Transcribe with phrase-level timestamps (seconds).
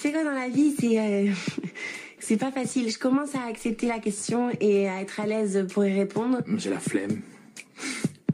[0.00, 1.30] tu fais quoi dans la vie C'est euh,
[2.18, 2.90] c'est pas facile.
[2.90, 6.38] Je commence à accepter la question et à être à l'aise pour y répondre.
[6.56, 7.20] J'ai la flemme.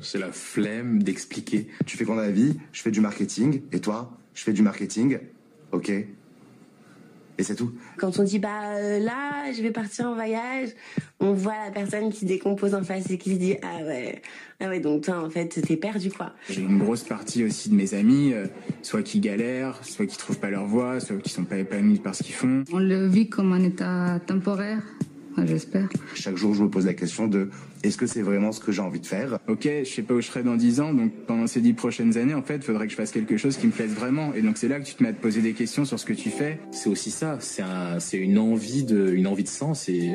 [0.00, 1.66] J'ai la flemme d'expliquer.
[1.84, 2.56] Tu fais quoi dans la vie?
[2.72, 3.62] Je fais du marketing.
[3.72, 4.16] Et toi?
[4.34, 5.18] Je fais du marketing.
[5.72, 5.90] Ok.
[7.38, 7.72] Et c'est tout.
[7.96, 10.70] Quand on dit bah euh, là, je vais partir en voyage,
[11.20, 14.22] on voit la personne qui se décompose en face et qui se dit ah ouais,
[14.60, 16.32] ah ouais donc toi en fait t'es perdu quoi.
[16.48, 18.46] J'ai une grosse partie aussi de mes amis, euh,
[18.82, 22.14] soit qui galèrent, soit qui trouvent pas leur voie, soit qui sont pas épanouis par
[22.14, 22.64] ce qu'ils font.
[22.72, 24.82] On le vit comme un état temporaire
[25.44, 25.88] j'espère.
[26.14, 27.50] Chaque jour, je me pose la question de
[27.82, 29.38] est-ce que c'est vraiment ce que j'ai envie de faire?
[29.48, 32.16] Ok, je sais pas où je serai dans 10 ans, donc pendant ces 10 prochaines
[32.16, 34.32] années, en fait, il faudrait que je fasse quelque chose qui me plaise vraiment.
[34.34, 36.06] Et donc c'est là que tu te mets à te poser des questions sur ce
[36.06, 36.58] que tu fais.
[36.70, 40.12] C'est aussi ça, c'est une envie de, une envie de sens et,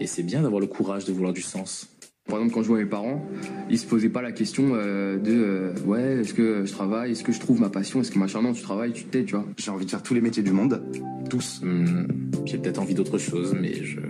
[0.00, 1.95] et c'est bien d'avoir le courage de vouloir du sens.
[2.26, 3.24] Par exemple, quand je vois mes parents,
[3.70, 7.22] ils se posaient pas la question euh, de euh, ouais, est-ce que je travaille, est-ce
[7.22, 9.44] que je trouve ma passion, est-ce que machin non, tu travailles, tu t'es, tu vois.
[9.56, 10.82] J'ai envie de faire tous les métiers du monde,
[11.30, 11.60] tous.
[11.62, 12.08] Hmm,
[12.44, 14.00] j'ai peut-être envie d'autre chose, mais je,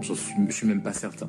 [0.00, 1.28] je suis, je suis même pas certain.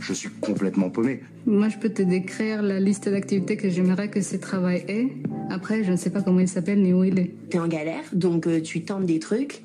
[0.00, 1.20] Je suis complètement paumé.
[1.46, 5.08] Moi, je peux te décrire la liste d'activités que j'aimerais que ce travail ait.
[5.50, 7.34] Après, je ne sais pas comment il s'appelle ni où il est.
[7.48, 9.62] T'es en galère, donc euh, tu tentes des trucs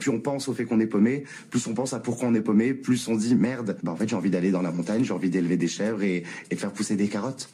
[0.00, 2.40] plus on pense au fait qu'on est paumé, plus on pense à pourquoi on est
[2.40, 5.12] paumé, plus on dit merde, bah en fait j'ai envie d'aller dans la montagne, j'ai
[5.12, 7.48] envie d'élever des chèvres et, et faire pousser des carottes.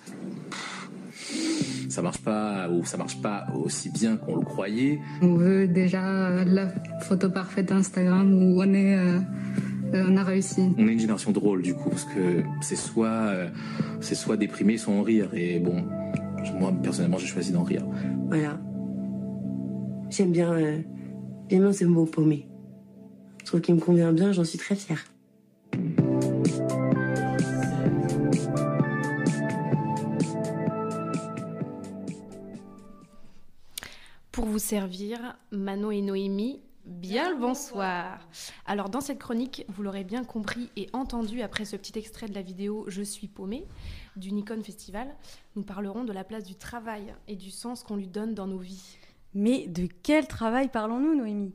[1.89, 5.01] Ça marche pas ou ça marche pas aussi bien qu'on le croyait.
[5.23, 6.69] On veut déjà la
[7.01, 9.21] photo parfaite Instagram où on est euh,
[9.93, 10.63] on a réussi.
[10.79, 13.49] On est une génération drôle du coup parce que c'est soit euh,
[14.01, 15.85] c'est soit déprimé, soit en rire et bon
[16.59, 17.85] moi personnellement j'ai choisi d'en rire.
[18.29, 18.59] Voilà.
[20.11, 20.79] J'aime bien euh,
[21.49, 22.49] J'aime ce mot paumé.
[23.39, 25.05] Je trouve qu'il me convient bien, j'en suis très fière.
[34.33, 38.27] Pour vous servir, Manon et Noémie, bien le bonsoir.
[38.67, 42.35] Alors dans cette chronique, vous l'aurez bien compris et entendu après ce petit extrait de
[42.35, 43.69] la vidéo Je suis paumée
[44.17, 45.15] du Nikon Festival,
[45.55, 48.59] nous parlerons de la place du travail et du sens qu'on lui donne dans nos
[48.59, 48.99] vies.
[49.39, 51.53] Mais de quel travail parlons-nous, Noémie?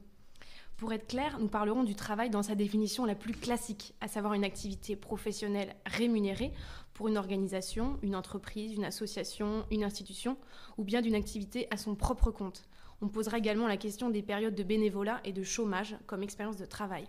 [0.78, 4.36] Pour être clair, nous parlerons du travail dans sa définition la plus classique, à savoir
[4.36, 6.54] une activité professionnelle rémunérée
[6.94, 10.38] pour une organisation, une entreprise, une association, une institution,
[10.78, 12.66] ou bien d'une activité à son propre compte.
[13.02, 16.66] On posera également la question des périodes de bénévolat et de chômage comme expérience de
[16.66, 17.08] travail.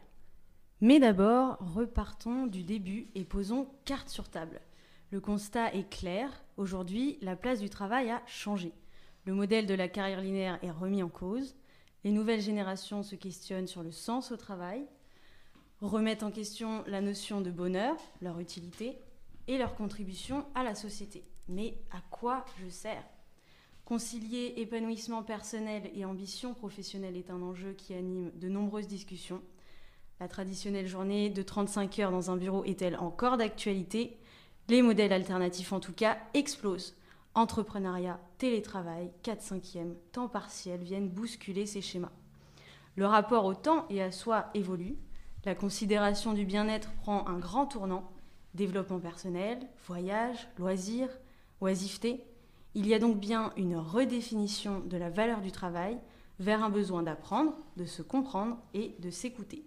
[0.81, 4.59] Mais d'abord, repartons du début et posons carte sur table.
[5.11, 8.73] Le constat est clair, aujourd'hui, la place du travail a changé.
[9.25, 11.55] Le modèle de la carrière linéaire est remis en cause.
[12.03, 14.85] Les nouvelles générations se questionnent sur le sens au travail,
[15.81, 18.99] remettent en question la notion de bonheur, leur utilité
[19.47, 21.23] et leur contribution à la société.
[21.49, 23.05] Mais à quoi je sers?
[23.85, 29.43] Concilier épanouissement personnel et ambition professionnelle est un enjeu qui anime de nombreuses discussions.
[30.19, 34.17] La traditionnelle journée de 35 heures dans un bureau est-elle encore d'actualité?
[34.69, 36.97] Les modèles alternatifs en tout cas explosent.
[37.35, 42.13] Entrepreneuriat, télétravail, 4-5e, temps partiel viennent bousculer ces schémas.
[42.95, 44.97] Le rapport au temps et à soi évolue.
[45.47, 48.11] La considération du bien-être prend un grand tournant.
[48.55, 51.09] Développement personnel, voyage, loisirs,
[51.63, 52.23] oisiveté.
[52.75, 55.99] Il y a donc bien une redéfinition de la valeur du travail
[56.39, 59.65] vers un besoin d'apprendre, de se comprendre et de s'écouter.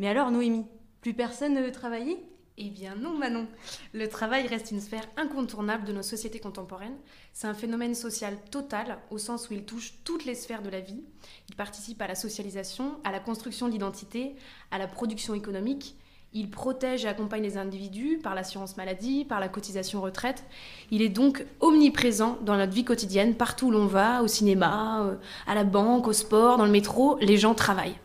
[0.00, 0.66] Mais alors Noémie,
[1.00, 2.18] plus personne ne veut travailler?
[2.58, 3.46] Eh bien non, Manon.
[3.94, 6.96] Le travail reste une sphère incontournable de nos sociétés contemporaines.
[7.32, 10.80] C'est un phénomène social total, au sens où il touche toutes les sphères de la
[10.80, 11.02] vie.
[11.48, 14.36] Il participe à la socialisation, à la construction de l'identité,
[14.70, 15.96] à la production économique.
[16.34, 20.44] Il protège et accompagne les individus par l'assurance maladie, par la cotisation retraite.
[20.90, 25.16] Il est donc omniprésent dans notre vie quotidienne, partout où l'on va, au cinéma, euh,
[25.46, 27.98] à la banque, au sport, dans le métro, les gens travaillent.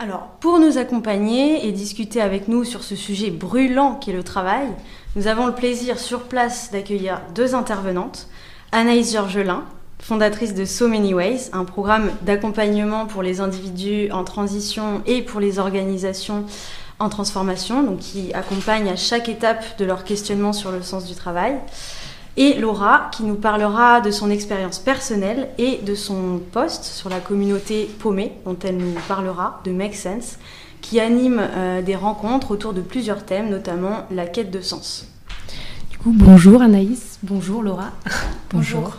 [0.00, 4.68] Alors, pour nous accompagner et discuter avec nous sur ce sujet brûlant qu'est le travail,
[5.16, 8.28] nous avons le plaisir sur place d'accueillir deux intervenantes.
[8.70, 9.64] Anaïs Georgelin,
[9.98, 15.40] fondatrice de So Many Ways, un programme d'accompagnement pour les individus en transition et pour
[15.40, 16.44] les organisations
[17.00, 21.16] en transformation, donc qui accompagne à chaque étape de leur questionnement sur le sens du
[21.16, 21.56] travail
[22.38, 27.18] et Laura qui nous parlera de son expérience personnelle et de son poste sur la
[27.18, 30.38] communauté paumée dont elle nous parlera, de Make Sense,
[30.80, 35.08] qui anime euh, des rencontres autour de plusieurs thèmes, notamment la quête de sens.
[35.90, 37.90] Du coup, bonjour Anaïs, bonjour Laura.
[38.50, 38.98] bonjour.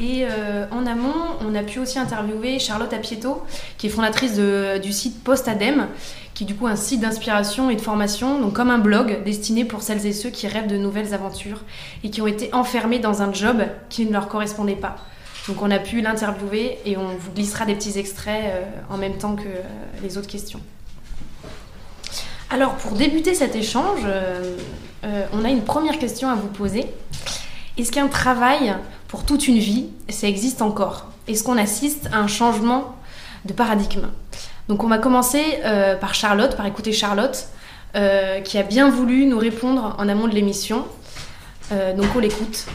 [0.00, 1.14] Et euh, en amont,
[1.48, 3.42] on a pu aussi interviewer Charlotte Apieto,
[3.78, 4.40] qui est fondatrice
[4.82, 5.86] du site Postadem,
[6.38, 9.64] qui est du coup un site d'inspiration et de formation, donc comme un blog destiné
[9.64, 11.64] pour celles et ceux qui rêvent de nouvelles aventures
[12.04, 14.98] et qui ont été enfermés dans un job qui ne leur correspondait pas.
[15.48, 18.52] Donc on a pu l'interviewer et on vous glissera des petits extraits
[18.88, 19.48] en même temps que
[20.00, 20.60] les autres questions.
[22.50, 24.06] Alors pour débuter cet échange,
[25.02, 26.86] on a une première question à vous poser.
[27.78, 28.76] Est-ce qu'un travail
[29.08, 31.06] pour toute une vie, ça existe encore?
[31.26, 32.94] Est-ce qu'on assiste à un changement
[33.44, 34.06] de paradigme?
[34.68, 35.42] Donc on va commencer
[36.00, 37.48] par Charlotte, par écouter Charlotte.
[37.96, 40.84] Euh, qui a bien voulu nous répondre en amont de l'émission.
[41.72, 42.66] Euh, donc on l'écoute.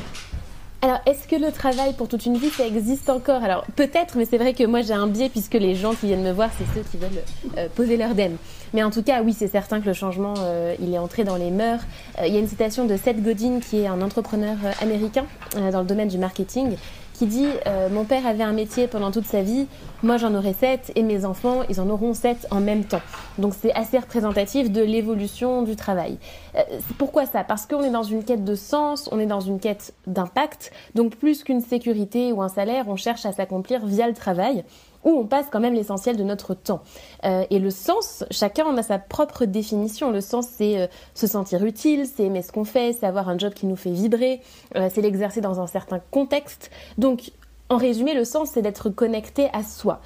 [0.81, 3.43] Alors, est-ce que le travail pour toute une vie, ça existe encore?
[3.43, 6.23] Alors, peut-être, mais c'est vrai que moi, j'ai un biais puisque les gens qui viennent
[6.23, 7.23] me voir, c'est ceux qui veulent
[7.57, 8.37] euh, poser leur dème.
[8.73, 10.33] Mais en tout cas, oui, c'est certain que le changement,
[10.79, 11.81] il est entré dans les mœurs.
[12.25, 15.25] Il y a une citation de Seth Godin, qui est un entrepreneur américain
[15.71, 16.75] dans le domaine du marketing,
[17.13, 19.67] qui dit euh, Mon père avait un métier pendant toute sa vie,
[20.01, 23.01] moi j'en aurai sept, et mes enfants, ils en auront sept en même temps.
[23.37, 26.17] Donc c'est assez représentatif de l'évolution du travail.
[26.55, 26.61] Euh,
[26.97, 27.43] pourquoi ça?
[27.43, 31.15] Parce qu'on est dans une quête de sens, on est dans une quête d'impact, donc
[31.15, 34.63] plus qu'une sécurité ou un salaire, on cherche à s'accomplir via le travail
[35.03, 36.81] où on passe quand même l'essentiel de notre temps.
[37.25, 40.11] Euh, et le sens, chacun en a sa propre définition.
[40.11, 43.37] Le sens, c'est euh, se sentir utile, c'est aimer ce qu'on fait, c'est avoir un
[43.37, 44.41] job qui nous fait vibrer,
[44.75, 46.71] euh, c'est l'exercer dans un certain contexte.
[46.97, 47.31] Donc,
[47.69, 49.99] en résumé, le sens, c'est d'être connecté à soi.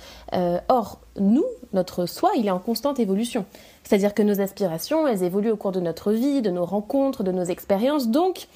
[0.69, 1.43] or, nous,
[1.73, 3.45] notre soi, il est en constante évolution.
[3.83, 7.31] C'est-à-dire que nos aspirations, elles évoluent au cours de notre vie, de nos rencontres, de
[7.31, 8.07] nos expériences.
[8.07, 8.47] Donc,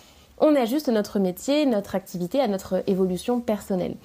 [0.41, 3.95] on ajuste notre métier, notre activité à notre évolution personnelle.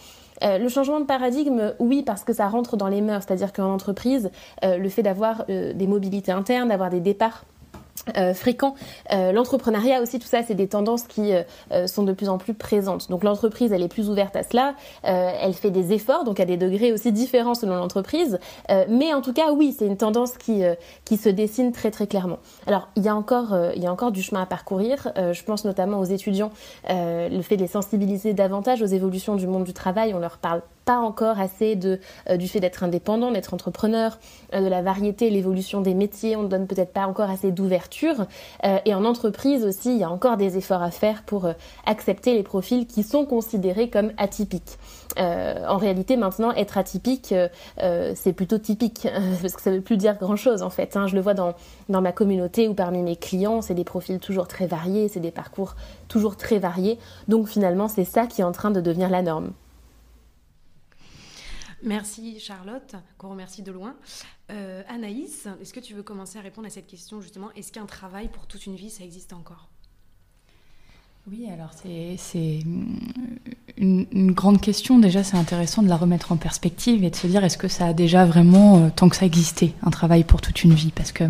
[0.42, 3.72] Euh, le changement de paradigme, oui, parce que ça rentre dans les mœurs, c'est-à-dire qu'en
[3.72, 4.30] entreprise,
[4.64, 7.44] euh, le fait d'avoir euh, des mobilités internes, d'avoir des départs
[8.16, 8.74] euh, fréquent.
[9.12, 12.54] Euh, l'entrepreneuriat aussi, tout ça, c'est des tendances qui euh, sont de plus en plus
[12.54, 13.08] présentes.
[13.10, 16.56] Donc l'entreprise, elle est plus ouverte à cela, elle fait des efforts, donc à des
[16.56, 18.38] degrés aussi différents selon l'entreprise.
[18.88, 20.62] mais en tout cas, oui, c'est une tendance qui,
[21.04, 22.38] qui se dessine très très clairement.
[22.66, 25.12] Alors, il y, encore, il y a encore du chemin à parcourir.
[25.16, 26.50] je pense notamment aux étudiants,
[26.88, 30.14] le fait de les sensibiliser davantage aux évolutions du monde du travail.
[30.14, 31.98] On leur parle pas encore assez de,
[32.30, 34.18] euh, du fait d'être indépendant, d'être entrepreneur,
[34.54, 36.36] euh, de la variété, l'évolution des métiers.
[36.36, 38.26] On ne donne peut-être pas encore assez d'ouverture.
[38.64, 41.48] Euh, et en entreprise aussi, il y a encore des efforts à faire pour
[41.84, 44.78] accepter les profils qui sont considérés comme atypiques.
[45.18, 47.34] en réalité, maintenant, être atypique,
[47.78, 49.08] c'est plutôt typique,
[49.42, 50.96] parce que ça ne veut plus dire grand-chose en fait.
[50.96, 51.08] Hein.
[51.08, 51.54] Je le vois dans,
[51.88, 55.32] dans ma communauté ou parmi mes clients, c'est des profils toujours très variés, c'est des
[55.32, 55.74] parcours
[56.06, 56.98] toujours très variés.
[57.26, 59.52] Donc finalement, c'est ça qui est en train de devenir la norme.
[61.86, 63.94] Merci Charlotte, qu'on remercie de loin.
[64.50, 67.46] Euh, Anaïs, est-ce que tu veux commencer à répondre à cette question justement?
[67.54, 69.68] Est-ce qu'un travail pour toute une vie, ça existe encore?
[71.30, 71.70] Oui, alors
[72.16, 72.64] c'est
[73.76, 74.98] une, grande question.
[74.98, 77.86] Déjà, c'est intéressant de la remettre en perspective et de se dire est-ce que ça
[77.86, 80.90] a déjà vraiment, euh, tant que ça existé, un travail pour toute une vie?
[80.92, 81.24] Parce que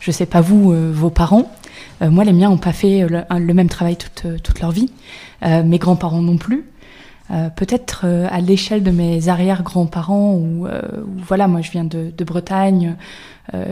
[0.00, 1.54] je ne sais pas vous, euh, vos parents,
[2.00, 4.90] moi les miens n'ont pas fait le, même travail toute, toute leur vie,
[5.42, 6.64] mes grands-parents non plus.
[7.32, 10.82] Euh, peut-être euh, à l'échelle de mes arrière-grands-parents, ou euh,
[11.16, 12.96] voilà, moi je viens de, Bretagne,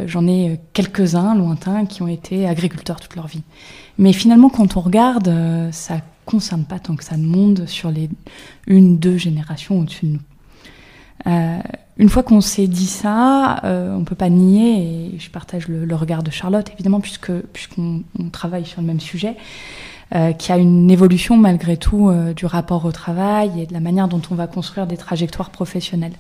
[0.07, 3.43] j'en ai quelques-uns lointains qui ont été agriculteurs toute leur vie.
[3.97, 5.33] Mais finalement, quand on regarde,
[5.71, 8.11] ça concerne pas tant que ça de monde sur les
[8.67, 11.63] une, deux générations au-dessus de nous.
[11.99, 15.95] une fois qu'on s'est dit ça, on peut pas nier, et je partage le, le
[15.95, 18.03] regard de Charlotte évidemment, puisque puisqu'on
[18.33, 19.37] travaille sur le même sujet,
[20.15, 23.81] euh, qui a une évolution malgré tout euh, du rapport au travail et de la
[23.81, 26.15] manière dont on va construire des trajectoires professionnelles.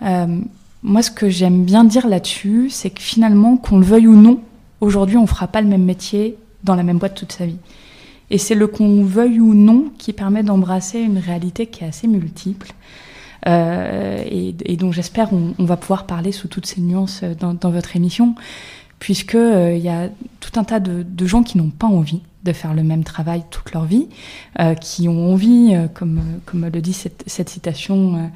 [0.00, 0.40] Euh,
[0.82, 4.40] moi, ce que j'aime bien dire là-dessus, c'est que finalement, qu'on le veuille ou non,
[4.80, 7.58] aujourd'hui, on fera pas le même métier dans la même boîte toute sa vie.
[8.30, 12.08] Et c'est le qu'on veuille ou non qui permet d'embrasser une réalité qui est assez
[12.08, 12.72] multiple.
[13.46, 17.70] Euh, et, et, dont j'espère on, on, va pouvoir parler sous toutes ces nuances dans,
[17.70, 18.34] votre émission,
[18.98, 20.08] puisque il y a
[20.40, 23.72] tout un tas de gens qui n'ont pas envie de faire le même travail toute
[23.72, 24.08] leur vie,
[24.60, 28.30] euh, qui ont envie, euh, comme, comme le dit cette, cette citation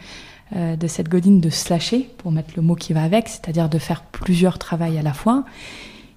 [0.56, 3.78] euh, de cette godine, de slasher, pour mettre le mot qui va avec, c'est-à-dire de
[3.78, 5.44] faire plusieurs travails à la fois.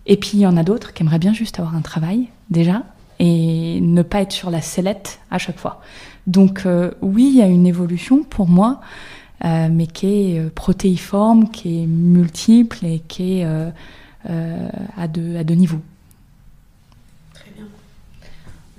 [0.05, 2.83] Et puis il y en a d'autres qui aimeraient bien juste avoir un travail déjà
[3.19, 5.81] et ne pas être sur la sellette à chaque fois.
[6.25, 6.65] Donc
[7.01, 8.81] oui, il y a une évolution pour moi,
[9.43, 13.45] mais qui est protéiforme, qui est multiple et qui est
[14.25, 15.81] à, deux, à deux niveaux.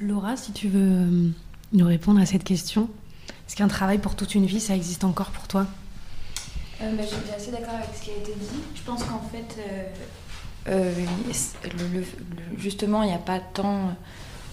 [0.02, 1.28] Laura, si tu veux euh,
[1.72, 2.88] nous répondre à cette question,
[3.46, 5.66] est-ce qu'un travail pour toute une vie, ça existe encore pour toi?
[6.82, 8.60] Euh, bah, Je suis assez d'accord avec ce qui a été dit.
[8.74, 9.62] Je pense qu'en fait,
[10.68, 10.92] euh,
[12.58, 13.94] justement, il n'y a pas tant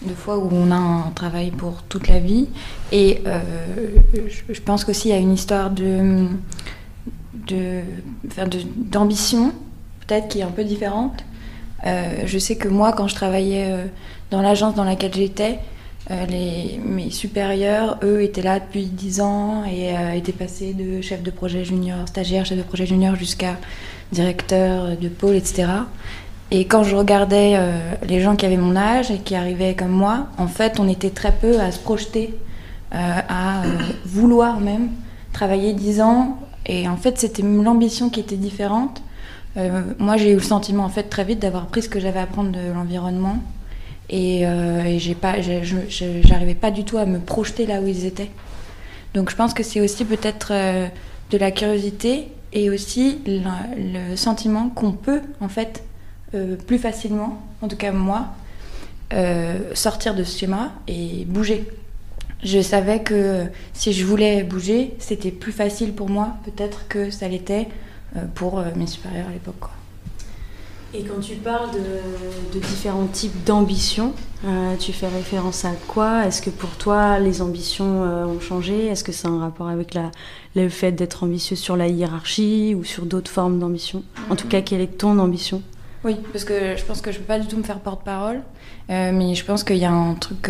[0.06, 2.48] de fois où on a un travail pour toute la vie.
[2.92, 3.24] Et
[4.14, 6.28] je, pense qu'aussi il y a une histoire de,
[8.78, 9.52] d'ambition,
[10.06, 11.26] peut-être qui est un peu différente.
[11.84, 13.90] je sais que moi, quand je travaillais
[14.32, 15.60] dans l'agence dans laquelle j'étais,
[16.28, 21.30] les, mes supérieurs, eux, étaient là depuis 10 ans et étaient passés de chef de
[21.30, 23.58] projet junior, stagiaire, chef de projet junior jusqu'à
[24.12, 25.68] directeur de pôle, etc.
[26.50, 27.60] Et quand je regardais
[28.08, 31.12] les gens qui avaient mon âge et qui arrivaient comme moi, en fait, on était
[31.12, 32.34] très peu à se projeter,
[32.92, 33.62] à
[34.06, 34.90] vouloir même
[35.34, 36.38] travailler 10 ans.
[36.66, 39.02] Et en fait, c'était l'ambition qui était différente.
[39.58, 42.20] Euh, moi, j'ai eu le sentiment en fait très vite d'avoir pris ce que j'avais
[42.20, 43.40] à prendre de l'environnement
[44.10, 48.32] et, euh, j'ai pas, j'arrivais pas du tout à me projeter là où ils étaient.
[49.14, 50.88] Donc, je pense que c'est aussi peut-être euh,
[51.32, 55.84] de la curiosité et aussi le, sentiment qu'on peut en fait
[56.68, 58.28] plus facilement, en tout cas moi,
[59.74, 61.66] sortir de ce schéma et bouger.
[62.44, 67.28] Je savais que si je voulais bouger, c'était plus facile pour moi peut-être que ça
[67.28, 67.68] l'était
[68.16, 69.70] euh, pour euh, mes supérieurs à l'époque.
[70.94, 74.14] Et quand tu parles de, différents types d'ambitions,
[74.46, 76.26] euh, tu fais référence à quoi?
[76.26, 78.88] Est-ce que pour toi, les ambitions ont changé?
[78.88, 80.12] Est-ce que c'est un rapport avec la,
[80.56, 84.04] le fait d'être ambitieux sur la hiérarchie ou sur d'autres formes d'ambition?
[84.32, 85.62] En tout cas, quelle est ton ambition?
[86.04, 88.42] Oui, parce que je pense que je ne peux pas du tout me faire porte-parole,
[88.88, 90.50] mais je pense qu'il y a un truc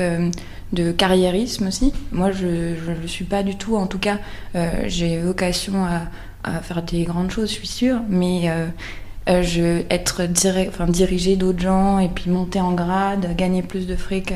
[0.72, 1.92] de carriérisme aussi.
[2.12, 3.76] Moi, je ne le suis pas du tout.
[3.76, 4.20] En tout cas,
[4.86, 6.04] j'ai vocation à
[6.42, 8.50] à faire des grandes choses, je suis sûre, mais
[9.30, 10.24] euh, euh, être
[10.88, 14.34] diriger d'autres gens et puis monter en grade, gagner plus de fric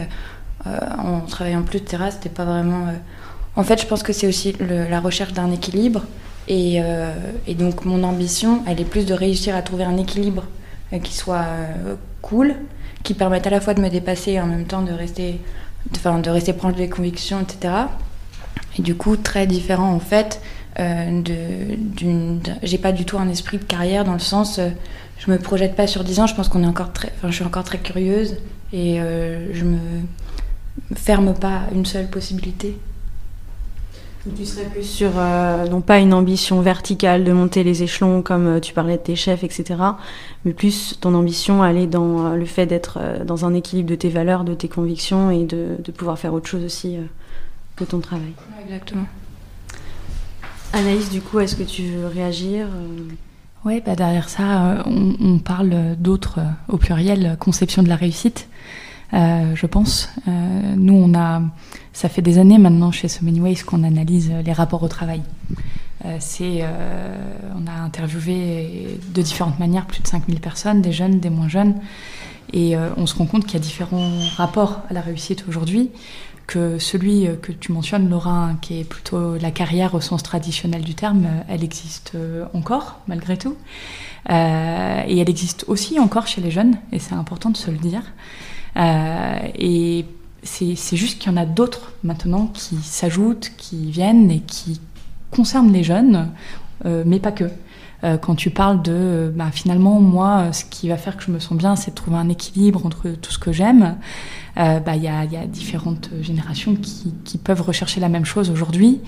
[0.68, 2.88] euh, en travaillant plus de terrain, c'était pas vraiment.
[3.56, 6.04] En fait, je pense que c'est aussi la recherche d'un équilibre.
[6.48, 6.82] Et,
[7.58, 10.44] donc, mon ambition, elle est plus de réussir à trouver un équilibre
[11.04, 11.46] qui soit
[12.22, 12.56] cool,
[13.04, 15.40] qui permette à la fois de me dépasser et en même temps de rester,
[15.92, 17.74] de, de rester proche des convictions, etc.
[18.78, 23.64] Et du coup, très différent en fait euh, j'ai pas du tout un esprit de
[23.64, 24.70] carrière dans le sens, euh,
[25.20, 26.28] je me projette pas sur 10 ans.
[26.28, 28.38] Je pense qu'on est encore très, enfin, je suis encore très curieuse
[28.72, 29.78] et euh, je me
[30.96, 32.78] ferme pas une seule possibilité.
[34.38, 35.12] Tu serais plus sur,
[35.70, 39.44] non pas une ambition verticale de monter les échelons comme tu parlais de tes chefs,
[39.44, 39.76] etc.,
[40.46, 44.46] mais plus ton ambition aller dans le fait d'être dans un équilibre de tes valeurs,
[44.46, 47.00] de tes convictions et de, de pouvoir faire autre chose aussi
[47.76, 48.32] que ton travail.
[48.64, 49.08] Exactement.
[50.74, 52.66] Anaïs, du coup, est-ce que tu veux réagir
[53.64, 58.50] Oui, bah derrière ça, euh, on, parle d'autres, euh, au pluriel, conception de la réussite,
[59.14, 60.10] euh, je pense.
[60.26, 61.44] nous, on a,
[61.94, 65.22] ça fait des années maintenant chez So Many Ways qu'on analyse les rapports au travail.
[66.04, 66.08] on
[67.68, 71.76] a interviewé de différentes manières plus de 5000 personnes, des jeunes, des moins jeunes,
[72.52, 75.92] et on se rend compte qu'il y a différents rapports à la réussite aujourd'hui
[76.48, 80.82] que celui euh, que tu mentionnes, Laura, qui est plutôt la carrière au sens traditionnel
[80.82, 83.56] du terme, euh, elle existe euh, encore, malgré tout.
[84.30, 88.04] et elle existe aussi encore chez les jeunes, et c'est important de se le dire.
[88.78, 90.06] et
[90.44, 94.80] c'est juste qu'il y en a d'autres maintenant qui s'ajoutent, qui viennent et qui
[95.30, 96.30] concernent les jeunes,
[96.86, 97.50] mais pas que.
[98.22, 101.58] Quand tu parles de bah, finalement, moi, ce qui va faire que je me sens
[101.58, 103.96] bien, c'est de trouver un équilibre entre tout ce que j'aime.
[104.58, 108.50] Euh, bah, il y, a, y, a, différentes générations qui, peuvent rechercher la même chose
[108.50, 109.02] aujourd'hui.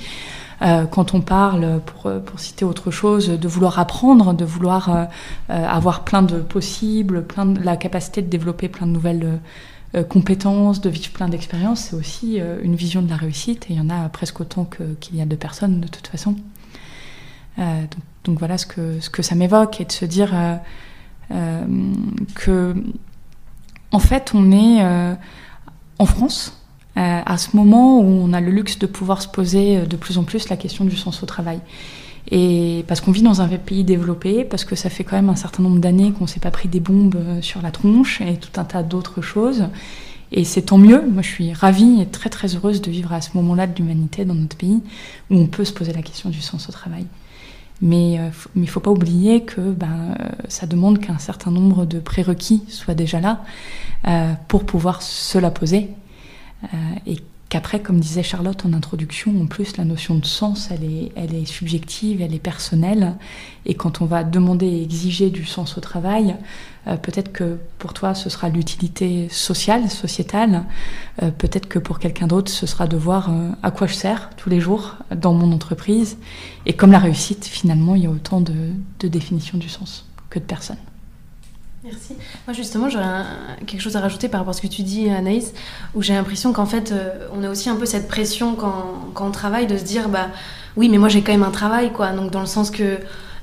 [0.62, 5.06] Euh, quand on parle, pour, citer autre chose, de vouloir apprendre, de vouloir euh,
[5.50, 9.40] avoir plein de possibles, plein de, la capacité de développer plein de nouvelles
[10.10, 13.70] compétences, de vivre plein d'expériences, c'est aussi une vision de la réussite.
[13.70, 14.68] Et il y en a presque autant
[15.00, 16.36] qu'il y a de personnes de toute façon.
[17.58, 20.34] Donc, donc, voilà ce que, ça m'évoque et de se dire
[22.36, 22.76] que
[23.96, 25.14] en fait, on est euh,
[26.00, 26.62] en France,
[26.98, 29.96] euh, à ce moment où on a le luxe de pouvoir se poser euh, de
[29.96, 31.60] plus en plus la question du sens au travail.
[32.30, 35.38] Et parce qu'on vit dans un pays développé, parce que ça fait quand même un
[35.38, 38.66] certain nombre d'années qu'on s'est pas pris des bombes sur la tronche et tout un
[38.66, 39.70] tas d'autres choses.
[40.34, 41.02] Et c'est tant mieux.
[41.08, 44.26] Moi, je suis ravie et très très heureuse de vivre à ce moment-là de l'humanité
[44.26, 44.82] dans notre pays
[45.30, 47.06] où on peut se poser la question du sens au travail.
[47.82, 48.14] Mais
[48.56, 50.16] il ne faut pas oublier que ben,
[50.48, 53.42] ça demande qu'un certain nombre de prérequis soient déjà là.
[54.08, 55.90] Euh, pour pouvoir se la poser.
[56.64, 56.68] Euh,
[57.08, 57.18] et
[57.56, 61.34] qu'après, comme disait Charlotte en introduction, en plus, la notion de sens, elle est, elle
[61.34, 63.16] est subjective, elle est personnelle.
[63.66, 66.36] Et quand on va demander et exiger du sens au travail,
[66.88, 70.66] euh, peut-être que pour toi, ce sera l'utilité sociale, sociétale.
[71.38, 73.32] peut-être que pour quelqu'un d'autre, ce sera de voir
[73.64, 76.18] à quoi je sers tous les jours dans mon entreprise.
[76.66, 80.44] Et comme la réussite, finalement, il y a autant de définitions du sens que de
[80.44, 80.76] personnes.
[81.86, 82.16] Merci.
[82.48, 83.06] Moi, justement, j'aurais
[83.68, 85.54] quelque chose à rajouter par rapport à ce que tu dis, Anaïs,
[85.94, 89.28] où j'ai l'impression qu'en fait, euh, on a aussi un peu cette pression quand, quand,
[89.28, 90.30] on travaille de se dire, bah
[90.78, 92.12] oui, mais moi j'ai quand même un travail, quoi.
[92.12, 92.98] Donc, dans le sens que,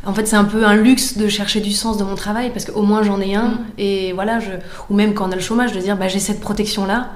[0.04, 2.64] en fait, c'est un peu un luxe de chercher du sens de mon travail, parce
[2.64, 3.64] qu'au moins j'en ai un, mm.
[3.78, 4.50] et voilà, je...
[4.90, 7.10] ou même quand on a le chômage, de dire, bah j'ai cette protection-là.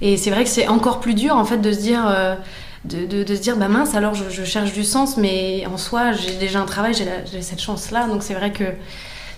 [0.00, 2.34] Et c'est vrai que c'est encore plus dur en fait de se dire, euh,
[2.86, 5.76] de, de- de se dire bah mince alors je, je cherche du sens, mais en
[5.76, 8.64] soi j'ai déjà un travail, j'ai cette chance là, donc c'est vrai que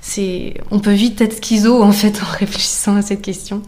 [0.03, 3.63] c'est, on peut vite être schizo en fait en réfléchissant à cette question.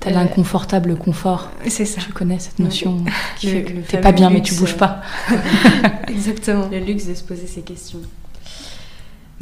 [0.00, 1.50] T'as Euh, l'inconfortable confort.
[1.68, 2.00] C'est ça.
[2.00, 3.04] Tu connais cette notion
[3.38, 5.02] qui Le- fait que t'es pas bien mais luxe, tu bouges euh, pas.
[6.08, 6.68] Exactement.
[6.70, 8.00] Le luxe de se poser ces questions.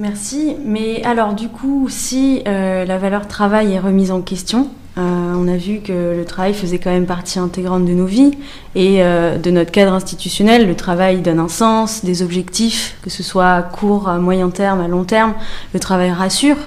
[0.00, 0.55] Merci.
[0.64, 5.00] Mais alors, du coup, si euh, la valeur travail est remise en question, euh,
[5.37, 8.31] on a vu que le travail faisait quand même partie intégrante de nos vies
[8.76, 10.69] et euh, de notre cadre institutionnel.
[10.69, 14.87] Le travail donne un sens, des objectifs, que ce soit court, à moyen terme, à
[14.87, 15.35] long terme.
[15.75, 16.59] Le travail rassure.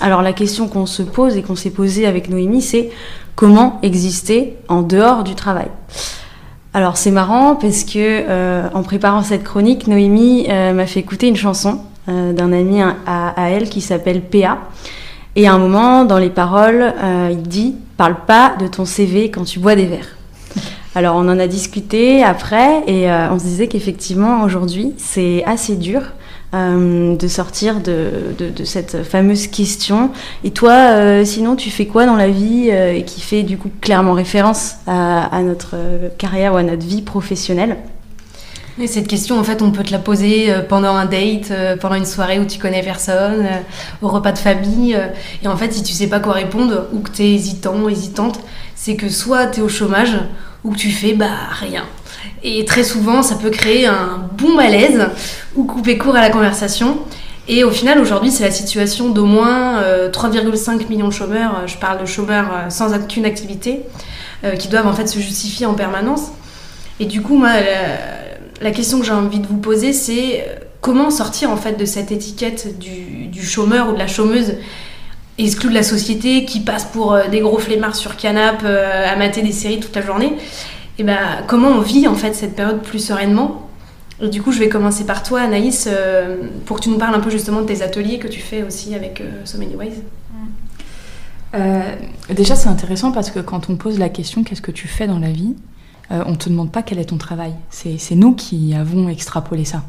[0.00, 2.90] Alors, la question qu'on se pose et qu'on s'est posée avec Noémie, c'est
[3.34, 5.68] comment exister en dehors du travail?
[6.72, 11.80] Alors c'est marrant parce que en préparant cette chronique, Noémie m'a fait écouter une chanson
[12.08, 14.58] d'un ami à, elle qui s'appelle PA.
[15.34, 19.30] Et à un moment, dans les paroles, euh, il dit Parle pas de ton CV
[19.30, 20.16] quand tu bois des verres.
[20.94, 25.76] Alors on en a discuté après et euh, on se disait qu'effectivement aujourd'hui c'est assez
[25.76, 26.00] dur
[26.54, 28.34] euh, de sortir de,
[28.64, 30.10] cette fameuse question.
[30.44, 33.58] Et toi, euh, sinon, tu fais quoi dans la vie euh, et qui fait du
[33.58, 37.76] coup clairement référence à, notre euh, carrière ou à notre vie professionnelle?
[38.78, 41.76] Et cette question, en fait, on peut te la poser euh, pendant un date, euh,
[41.76, 43.60] pendant une soirée où tu connais personne, euh,
[44.02, 44.98] au repas de famille.
[45.42, 48.38] Et en fait, si tu sais pas quoi répondre ou que tu es hésitant, hésitante,
[48.74, 50.18] c'est que soit tu es au chômage
[50.62, 51.84] ou que tu fais bah rien.
[52.42, 55.08] Et très souvent, ça peut créer un bon malaise
[55.54, 56.98] ou couper court à la conversation.
[57.48, 61.62] Et au final, aujourd'hui, c'est la situation d'au moins euh, 3,5 millions de chômeurs.
[61.66, 63.80] Je parle de chômeurs sans aucune activité,
[64.58, 66.26] qui doivent en fait se justifier en permanence.
[67.00, 67.52] Et du coup, moi,
[68.60, 71.84] la, question que j'ai envie de vous poser, c'est euh, comment sortir en fait de
[71.84, 74.54] cette étiquette du, chômeur ou de la chômeuse
[75.38, 79.16] exclu de la société qui passe pour euh, des gros flemmards sur canap euh, à
[79.16, 80.34] mater des séries toute la journée.
[80.98, 83.68] Et ben, comment on vit en fait cette période plus sereinement?
[84.22, 87.14] Et du coup, je vais commencer par toi, Anaïs, euh, pour que tu nous parles
[87.14, 90.02] un peu justement de tes ateliers que tu fais aussi avec So Many Ways.
[92.30, 95.18] Déjà, c'est intéressant parce que quand on pose la question qu'est-ce que tu fais dans
[95.18, 95.54] la vie,
[96.12, 97.52] euh, on te demande pas quel est ton travail.
[97.70, 99.82] C'est nous qui avons extrapolé ça.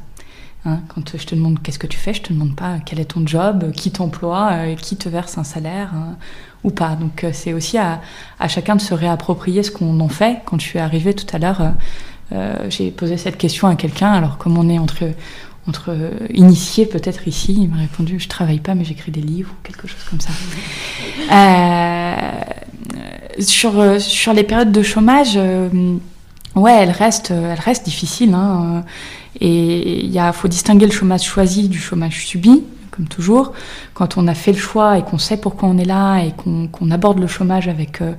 [0.65, 3.05] Hein, quand je te demande qu'est-ce que tu fais, je te demande pas quel est
[3.05, 6.17] ton job, qui t'emploie, euh, qui te verse un salaire hein,
[6.63, 6.95] ou pas.
[6.95, 8.01] Donc euh, c'est aussi à,
[8.47, 10.41] chacun de se réapproprier ce qu'on en fait.
[10.45, 11.73] Quand je suis arrivée tout à l'heure,
[12.67, 14.11] j'ai posé cette question à quelqu'un.
[14.11, 15.05] Alors comme on est entre
[15.67, 15.93] entre
[16.33, 19.85] initiés peut-être ici, il m'a répondu je travaille pas mais j'écris des livres ou quelque
[19.85, 20.31] chose comme ça.
[23.37, 23.99] Euh, sur, euh,
[24.33, 25.69] les périodes de chômage, euh,
[26.55, 28.33] ouais, elles restent, elles restent difficiles.
[28.33, 28.89] Hein, euh,
[29.39, 32.63] et il faut distinguer le chômage choisi du chômage subi,
[32.97, 33.53] comme toujours.
[33.93, 36.91] Quand on a fait le choix et qu'on sait pourquoi on est là et qu'on
[36.91, 38.13] aborde le chômage avec euh,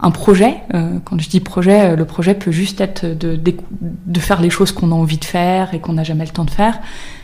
[0.00, 4.40] un projet, euh, quand je dis projet, euh, le projet peut juste être de, faire
[4.40, 6.78] les choses qu'on a envie de faire et qu'on n'a jamais le temps de faire,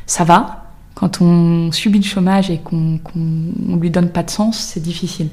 [0.06, 0.64] ça va.
[0.94, 5.28] Quand on subit le chômage et qu'on on lui donne pas de sens, c'est difficile.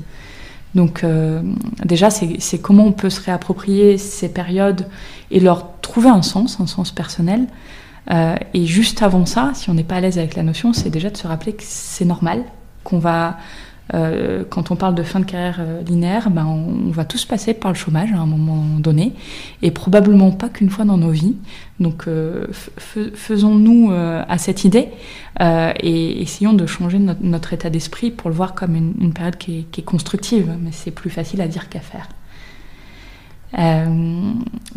[0.75, 1.41] Donc euh,
[1.85, 4.87] déjà, c'est comment on peut se réapproprier ces périodes
[5.31, 7.45] et leur trouver un sens, un sens personnel.
[8.11, 10.89] Euh, et juste avant ça, si on n'est pas à l'aise avec la notion, c'est
[10.89, 12.43] déjà de se rappeler que c'est normal,
[12.83, 13.37] qu'on va,
[13.93, 17.71] euh, quand on parle de fin de carrière linéaire, ben on va tous passer par
[17.71, 19.13] le chômage à un moment donné,
[19.61, 21.35] et probablement pas qu'une fois dans nos vies.
[21.79, 22.45] Donc euh,
[23.15, 24.89] faisons-nous euh, à cette idée
[25.41, 29.11] euh, et essayons de changer notre, notre état d'esprit pour le voir comme une, une
[29.13, 32.07] période qui est, qui est constructive, mais c'est plus facile à dire qu'à faire.
[33.59, 33.85] Euh,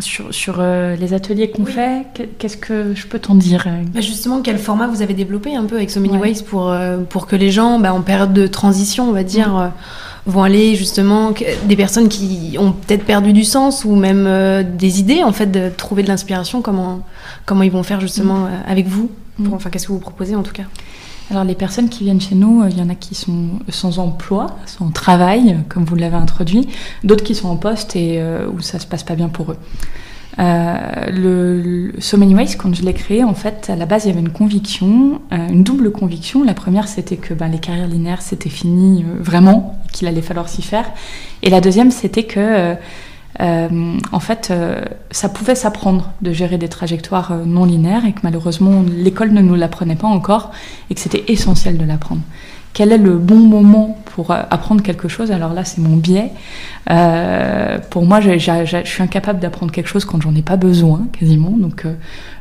[0.00, 4.00] sur sur euh, les ateliers qu'on fait, qu'est- qu'est-ce que je peux t'en dire Bah,
[4.02, 6.20] justement, quel format vous avez développé un peu avec So Many Ouais.
[6.32, 9.72] Ways pour, euh, pour que les gens, bah, en période de transition, on va dire,
[10.27, 11.33] vont aller justement,
[11.67, 15.47] des personnes qui ont peut-être perdu du sens ou même euh, des idées, en fait,
[15.47, 17.01] de trouver de l'inspiration, comment,
[17.45, 19.11] comment ils vont faire justement euh, avec vous?
[19.43, 20.65] Pour- Enfin, qu'est-ce que vous proposez en tout cas?
[21.31, 23.99] Alors les personnes qui viennent chez nous, euh, il y en a qui sont sans
[23.99, 26.69] emploi, sans travail, comme vous l'avez introduit,
[27.05, 29.57] d'autres qui sont en poste et euh, où ça se passe pas bien pour eux.
[30.38, 34.05] Euh, le, le So Many Ways, quand je l'ai créé, en fait, à la base,
[34.05, 36.44] il y avait une conviction, euh, une double conviction.
[36.44, 40.49] La première, c'était que ben, les carrières linéaires, c'était fini euh, vraiment, qu'il allait falloir
[40.49, 40.90] s'y faire.
[41.42, 42.77] Et la deuxième, c'était que,
[43.38, 44.53] en fait,
[45.11, 49.55] ça pouvait s'apprendre de gérer des trajectoires non linéaires et que malheureusement, l'école ne nous
[49.55, 50.51] l'apprenait pas encore
[50.90, 52.22] et que c'était essentiel de l'apprendre.
[52.77, 56.31] Quel est le bon moment pour euh, apprendre quelque chose Alors là, c'est mon biais.
[56.91, 58.37] Euh, pour moi, je
[58.85, 61.53] suis incapable d'apprendre quelque chose quand j'en ai pas besoin, quasiment.
[61.53, 61.95] Donc, euh,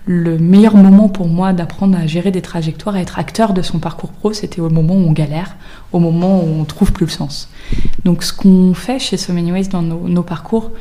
[0.06, 3.80] le meilleur moment pour moi d'apprendre à gérer des trajectoires, à être acteur de son
[3.80, 5.56] parcours pro, c'était au moment où on galère,
[5.94, 7.48] au moment où on trouve plus le sens.
[8.04, 10.72] Donc ce qu'on fait chez So Many Ways dans nos, parcours,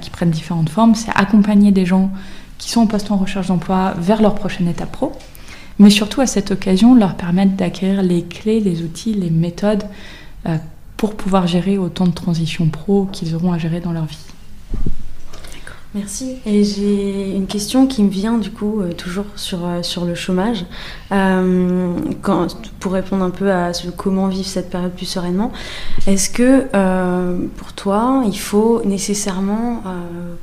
[0.00, 2.12] qui prennent différentes formes, c'est accompagner des gens
[2.58, 5.10] qui sont en poste en recherche d'emploi vers leur prochaine étape pro,
[5.78, 9.84] mais surtout à cette occasion leur permettre d'acquérir les clés, les outils, les méthodes
[10.96, 14.16] pour pouvoir gérer autant de transitions pro qu'ils auront à gérer dans leur vie.
[15.96, 16.36] Merci.
[16.44, 20.14] Et j'ai une question qui me vient du coup euh, toujours sur, euh, sur le
[20.14, 20.66] chômage.
[21.10, 21.94] Euh,
[22.80, 25.52] pour répondre un peu à ce comment vivre cette période plus sereinement,
[26.06, 26.66] est-ce que
[27.56, 29.82] pour toi il faut nécessairement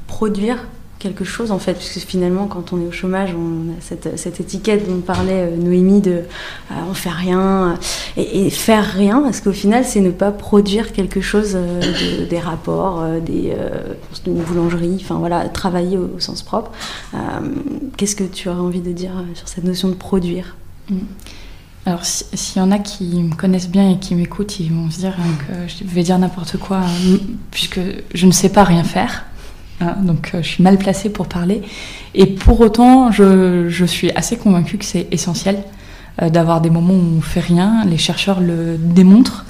[0.07, 0.65] produire
[1.03, 4.87] quelque chose en fait, puisque finalement quand on est au chômage, on a cette, étiquette
[4.89, 7.77] dont parlait euh, Noémie de euh, on fait rien
[8.15, 13.03] et, faire rien, parce qu'au final c'est ne pas produire quelque chose, euh, des rapports,
[13.25, 13.53] des,
[14.25, 16.71] une boulangerie, enfin voilà, travailler au, sens propre.
[17.97, 20.55] Qu'est-ce que tu aurais envie de dire sur cette notion de produire?
[20.89, 20.99] Mm.
[21.85, 24.99] Alors, s'il y en a qui me connaissent bien et qui m'écoutent, ils vont se
[24.99, 25.15] dire
[25.47, 26.81] que je vais dire n'importe quoi,
[27.51, 27.81] puisque
[28.13, 29.25] je ne sais pas rien faire.
[29.81, 31.61] Hein, donc euh, je suis mal placée pour parler.
[32.13, 35.63] Et pour autant, je, suis assez convaincue que c'est essentiel
[36.21, 37.83] euh, d'avoir des moments où on fait rien.
[37.85, 39.45] Les chercheurs le démontrent.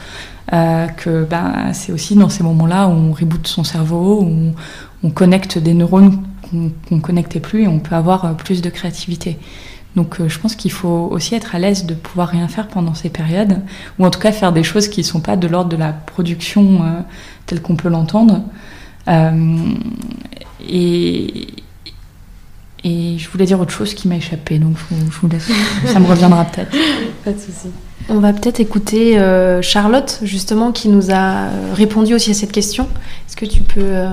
[0.52, 4.54] Euh, que ben, c'est aussi dans ces moments-là où on reboot son cerveau, où
[5.02, 9.40] on, connecte des neurones qu'on ne connectait plus et on peut avoir plus de créativité.
[9.96, 13.10] Donc je pense qu'il faut aussi être à l'aise de pouvoir rien faire pendant ces
[13.10, 13.62] périodes,
[13.98, 15.94] ou en tout cas faire des choses qui ne sont pas de l'ordre de la
[15.94, 16.82] production
[17.46, 18.44] telle qu'on peut l'entendre.
[19.08, 19.58] Euh,
[20.68, 21.48] et,
[22.84, 25.50] et je voulais dire autre chose qui m'a échappé, donc je vous, laisse.
[25.86, 26.72] ça me reviendra peut-être.
[27.24, 27.68] Pas de souci.
[28.10, 32.88] On va peut-être écouter euh, Charlotte, justement, qui nous a répondu aussi à cette question.
[33.28, 34.10] Est-ce que tu peux euh,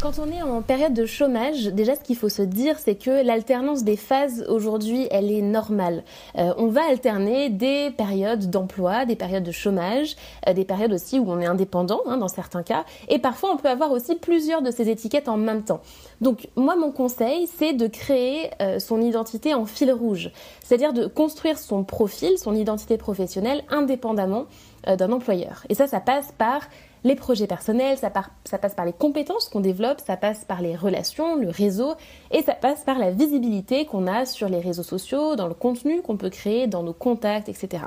[0.00, 3.24] quand on est en période de chômage, déjà ce qu'il faut se dire, c'est que
[3.24, 6.04] l'alternance des phases aujourd'hui, elle est normale.
[6.36, 11.18] Euh, on va alterner des périodes d'emploi, des périodes de chômage, euh, des périodes aussi
[11.18, 14.62] où on est indépendant hein, dans certains cas, et parfois on peut avoir aussi plusieurs
[14.62, 15.80] de ces étiquettes en même temps.
[16.20, 20.30] Donc moi mon conseil, c'est de créer euh, son identité en fil rouge,
[20.62, 24.46] c'est-à-dire de construire son profil, son identité professionnelle indépendamment
[24.86, 25.64] d'un employeur.
[25.68, 26.60] Et ça, ça passe par
[27.04, 31.36] les projets personnels, ça, passe par les compétences qu'on développe, ça passe par les relations,
[31.36, 31.94] le réseau,
[32.30, 36.02] et ça passe par la visibilité qu'on a sur les réseaux sociaux, dans le contenu
[36.02, 37.84] qu'on peut créer, dans nos contacts, etc.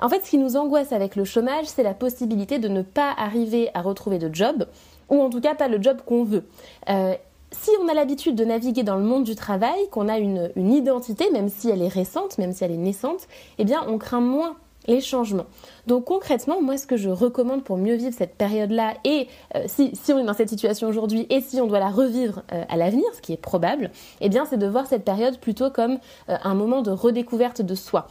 [0.00, 3.12] En fait, ce qui nous angoisse avec le chômage, c'est la possibilité de ne pas
[3.16, 4.66] arriver à retrouver de job,
[5.08, 6.44] ou en tout cas pas le job qu'on veut.
[6.88, 7.14] Euh,
[7.52, 10.72] si on a l'habitude de naviguer dans le monde du travail, qu'on a une, une,
[10.72, 14.20] identité, même si elle est récente, même si elle est naissante, eh bien on craint
[14.20, 15.46] moins les changements.
[15.86, 19.92] Donc concrètement, moi ce que je recommande pour mieux vivre cette période-là, et euh, si,
[20.12, 23.04] on est dans cette situation aujourd'hui, et si on doit la revivre euh, à l'avenir,
[23.14, 26.54] ce qui est probable, eh bien c'est de voir cette période plutôt comme euh, un
[26.54, 28.08] moment de redécouverte de soi.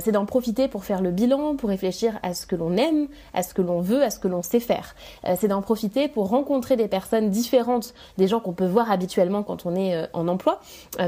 [0.00, 3.42] c'est d'en profiter pour faire le bilan, pour réfléchir à ce que l'on aime, à
[3.42, 4.94] ce que l'on veut, à ce que l'on sait faire.
[5.36, 9.66] c'est d'en profiter pour rencontrer des personnes différentes des gens qu'on peut voir habituellement quand
[9.66, 10.60] on est en emploi,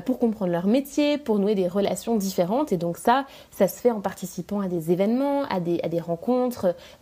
[0.04, 2.72] pour comprendre leur métier, pour nouer des relations différentes.
[2.72, 6.00] Et donc ça, ça se fait en participant à des événements, à des, à des
[6.00, 6.09] rencontres,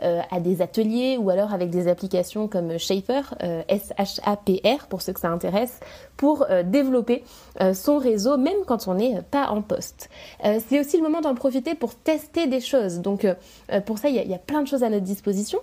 [0.02, 5.12] euh, à des ateliers ou alors avec des applications comme Shaper, euh, S-H-A-P-R pour ceux
[5.12, 5.80] que ça intéresse,
[6.16, 7.24] pour euh, développer
[7.72, 10.10] son réseau même quand on n'est pas en poste.
[10.42, 13.00] c'est aussi le moment d'en profiter pour tester des choses.
[13.00, 13.26] Donc
[13.84, 15.58] pour ça, il y, y a plein de choses à notre disposition.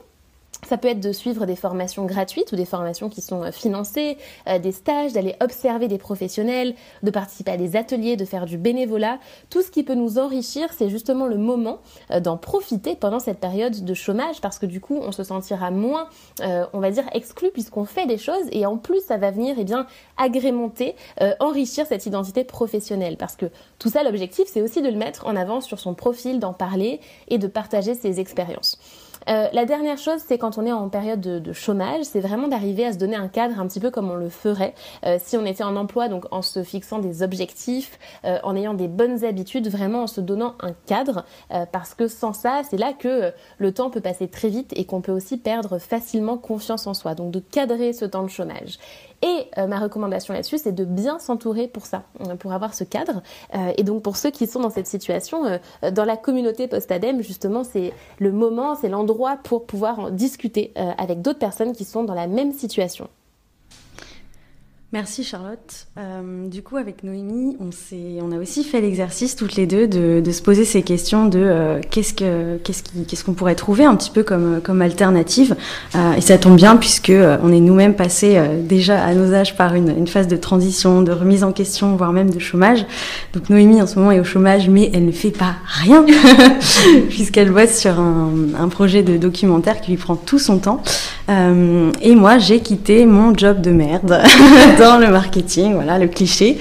[0.67, 4.17] Ça peut être de suivre des formations gratuites ou des formations qui sont euh, financées,
[4.47, 6.73] euh, des stages, d'aller observer des professionnels,
[7.03, 9.19] de participer à des ateliers, de faire du bénévolat.
[9.49, 11.79] Tout ce qui peut nous enrichir, c'est justement le moment
[12.11, 15.69] euh, d'en profiter pendant cette période de chômage parce que du coup, on se sentira
[15.71, 16.07] moins,
[16.41, 19.63] on va dire, exclu puisqu'on fait des choses et en plus, ça va venir eh
[19.63, 19.85] bien,
[20.17, 20.95] agrémenter,
[21.39, 23.47] enrichir cette identité professionnelle parce que
[23.79, 26.99] tout ça, l'objectif, c'est aussi de le mettre en avant sur son profil, d'en parler
[27.27, 28.79] et de partager ses expériences.
[29.29, 32.85] Euh, la dernière chose, c'est quand on est en période de, chômage, c'est vraiment d'arriver
[32.85, 34.73] à se donner un cadre un petit peu comme on le ferait
[35.05, 38.73] euh, si on était en emploi, donc en se fixant des objectifs, euh, en ayant
[38.73, 41.25] des bonnes habitudes, vraiment en se donnant un cadre,
[41.71, 45.01] parce que sans ça, c'est là que le temps peut passer très vite et qu'on
[45.01, 47.15] peut aussi perdre facilement confiance en soi.
[47.15, 48.77] Donc de cadrer ce temps de chômage.
[49.25, 52.83] Et euh, ma recommandation là-dessus, c'est de bien s'entourer pour ça, euh, pour avoir ce
[52.83, 53.23] cadre.
[53.55, 55.59] Euh, et donc pour ceux qui sont dans cette situation,
[55.91, 61.21] dans la communauté post-ADEME, justement, c'est le moment, c'est l'endroit pour pouvoir en discuter avec
[61.21, 63.09] d'autres personnes qui sont dans la même situation.
[64.93, 65.87] Merci Charlotte.
[65.97, 67.69] Euh, du coup, avec Noémie, on,
[68.21, 71.39] on a aussi fait l'exercice toutes les deux de, de, se poser ces questions de
[71.41, 75.55] euh, qu'est-ce qu'on qu'est-ce qu'est-ce qu'on pourrait trouver un petit peu comme, comme alternative.
[75.95, 79.33] Euh, et ça tombe bien puisque euh, on est nous-mêmes passés euh, déjà à nos
[79.33, 82.85] âges par une, une, phase de transition, de remise en question, voire même de chômage.
[83.33, 86.05] Donc Noémie en ce moment est au chômage, mais elle ne fait pas rien
[87.09, 90.83] puisqu'elle bosse sur un, un, projet de documentaire qui lui prend tout son temps.
[91.27, 94.21] et moi, j'ai quitté mon job de merde.
[94.77, 96.57] dans le marketing, voilà le cliché,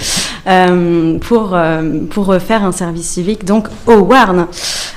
[0.47, 4.47] euh, pour, euh, pour faire un service civique, donc au Warn.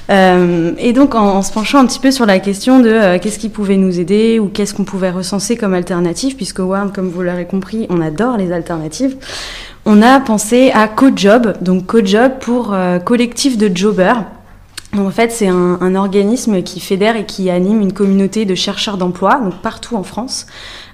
[0.09, 3.49] Euh, et donc en, se penchant un petit peu sur la question de qu'est-ce qui
[3.49, 7.45] pouvait nous aider ou qu'est-ce qu'on pouvait recenser comme alternative, puisque Warn, comme vous l'avez
[7.45, 9.17] compris, on adore les alternatives.
[9.85, 12.75] On a pensé à CoJob, donc CoJob pour
[13.05, 14.25] collectif de jobbers.
[14.95, 19.35] En fait, c'est un, organisme qui fédère et qui anime une communauté de chercheurs d'emploi,
[19.35, 20.47] donc partout en France,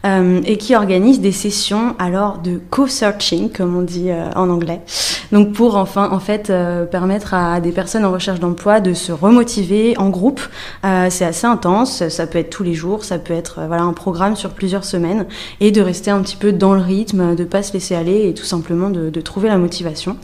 [0.05, 4.81] euh, et qui organise des sessions alors de co-searching, comme on dit euh, en anglais.
[5.31, 9.13] Donc pour enfin en fait euh, permettre à des personnes en recherche d'emploi de se
[9.13, 10.41] remotiver en groupe.
[11.09, 14.35] C'est assez intense, ça peut être tous les jours, ça peut être voilà un programme
[14.35, 15.25] sur plusieurs semaines
[15.61, 18.33] et de rester un petit peu dans le rythme, de pas se laisser aller et
[18.33, 20.17] tout simplement de, de trouver la motivation.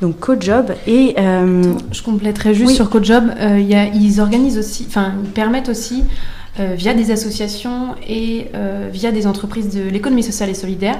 [0.00, 2.74] Donc CoJob et je compléterai juste oui.
[2.74, 6.04] sur CoJob, y a, ils organisent aussi, enfin ils permettent aussi
[6.58, 10.98] via des associations et euh, via des entreprises de l'économie sociale et solidaire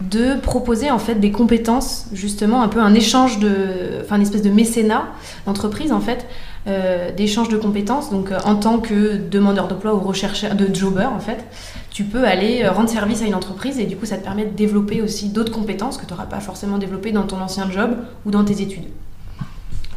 [0.00, 4.42] de proposer en fait des compétences justement un peu un échange de enfin une espèce
[4.42, 5.06] de mécénat
[5.46, 6.26] d'entreprise en fait
[6.66, 8.10] euh, d'échange de compétences.
[8.10, 11.44] Donc en tant que demandeur d'emploi ou rechercheur de jobber en fait
[11.90, 14.54] tu peux aller rendre service à une entreprise et du coup ça te permet de
[14.56, 18.32] développer aussi d'autres compétences que tu n'auras pas forcément développées dans ton ancien job ou
[18.32, 18.88] dans tes études.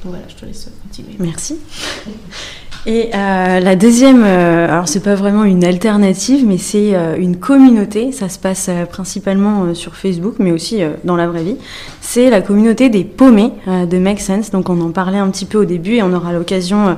[0.04, 1.16] Donc voilà je te laisse continuer.
[1.18, 1.58] Merci
[2.88, 7.38] et euh, la deuxième, euh, alors c'est pas vraiment une alternative, mais c'est euh, une
[7.38, 8.12] communauté.
[8.12, 11.58] Ça se passe euh, principalement euh, sur Facebook, mais aussi euh, dans la vraie vie.
[12.02, 14.50] C'est la communauté des paumés de Make Sense.
[14.50, 16.98] Donc on en parlait un petit peu au début et on aura l'occasion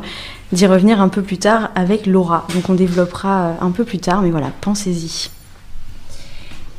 [0.54, 2.48] d'y revenir un peu plus tard avec Laura.
[2.54, 5.30] Donc on développera un peu plus tard, mais voilà, pensez-y.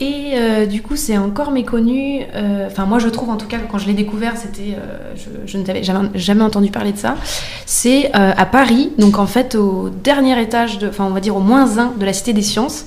[0.00, 2.22] Et euh, du coup, c'est encore méconnu.
[2.66, 5.28] Enfin, euh, moi, je trouve, en tout cas, quand je l'ai découvert, c'était, euh, je,
[5.46, 5.82] je n'avais
[6.14, 7.16] jamais, entendu parler de ça.
[7.64, 11.78] C'est à Paris, donc en fait, au dernier étage, enfin, on va dire au moins
[11.78, 12.86] un de la Cité des Sciences,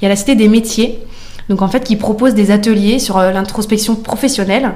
[0.00, 0.98] il y a la Cité des Métiers.
[1.48, 4.72] Donc en fait, qui propose des ateliers sur l'introspection professionnelle,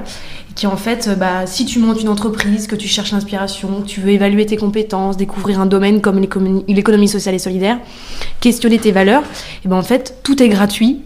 [0.55, 4.11] qui en fait, bah, si tu montes une entreprise, que tu cherches l'inspiration, tu veux
[4.11, 7.77] évaluer tes compétences, découvrir un domaine comme l'économie sociale et solidaire,
[8.39, 9.23] questionner tes valeurs,
[9.65, 11.01] et ben en fait, tout est gratuit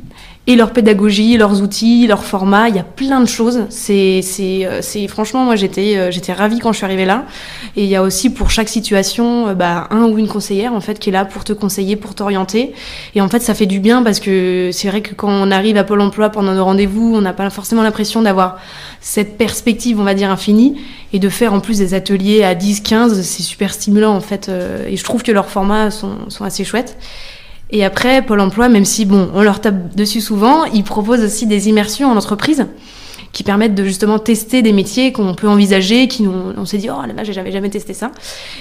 [0.47, 3.65] et leur pédagogie, leurs outils, leur format, il y a plein de choses.
[3.69, 7.25] C'est, c'est, c'est franchement, moi j'étais, j'étais ravie quand je suis arrivée là.
[7.75, 10.99] Et il y a aussi pour chaque situation, bah, un ou une conseillère en fait
[10.99, 12.73] qui est là pour te conseiller, pour t'orienter.
[13.15, 15.77] Et en fait, ça fait du bien parce que c'est vrai que quand on arrive
[15.77, 18.59] à Pôle Emploi pendant nos rendez-vous, on n'a pas forcément l'impression d'avoir
[19.01, 20.75] cette perspective, on va dire infinie,
[21.11, 24.51] et de faire en plus des ateliers à 10, 15, c'est super stimulant en fait.
[24.87, 26.97] Et je trouve que leurs formats sont, sont assez chouettes.
[27.71, 31.47] Et après, Pôle emploi, même si bon, on leur tape dessus souvent, ils proposent aussi
[31.47, 32.67] des immersions en entreprise
[33.35, 37.05] qui permettent de justement tester des métiers qu'on peut envisager, qui on, s'est dit oh
[37.05, 38.11] là là, j'avais jamais testé ça.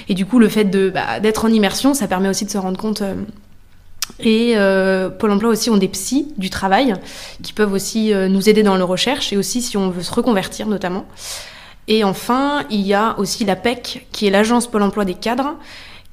[0.08, 2.76] Et du coup, le fait bah, d'être en immersion, ça permet aussi de se rendre
[2.76, 3.02] compte.
[3.02, 3.14] Euh,
[4.18, 6.94] et euh, Pôle emploi aussi ont des psys du travail
[7.42, 10.12] qui peuvent aussi euh, nous aider dans nos recherches et aussi si on veut se
[10.12, 11.06] reconvertir notamment.
[11.86, 15.54] Et enfin, il y a aussi la PEC qui est l'agence Pôle emploi des cadres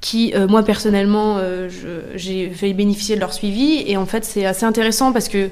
[0.02, 1.70] qui, euh, moi personnellement, euh,
[2.16, 3.84] j'ai fait bénéficier de leur suivi.
[3.86, 5.48] Et en fait, c'est assez intéressant parce que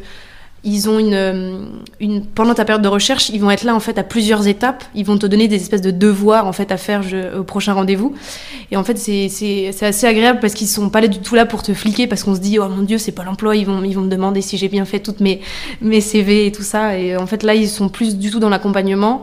[0.63, 3.97] ils ont une, une, pendant ta période de recherche, ils vont être là en fait
[3.97, 4.85] à plusieurs étapes.
[4.95, 7.03] Ils vont te donner des espèces de devoirs en fait à faire
[7.39, 8.15] au prochain rendez-vous.
[8.71, 11.63] Et en fait, c'est assez agréable parce qu'ils sont pas là du tout là pour
[11.63, 13.95] te fliquer parce qu'on se dit oh mon dieu c'est pas l'emploi, ils vont ils
[13.95, 15.41] vont me demander si j'ai bien fait toutes mes
[15.81, 16.99] mes CV et tout ça.
[16.99, 19.23] Et en fait là, ils sont plus du tout dans l'accompagnement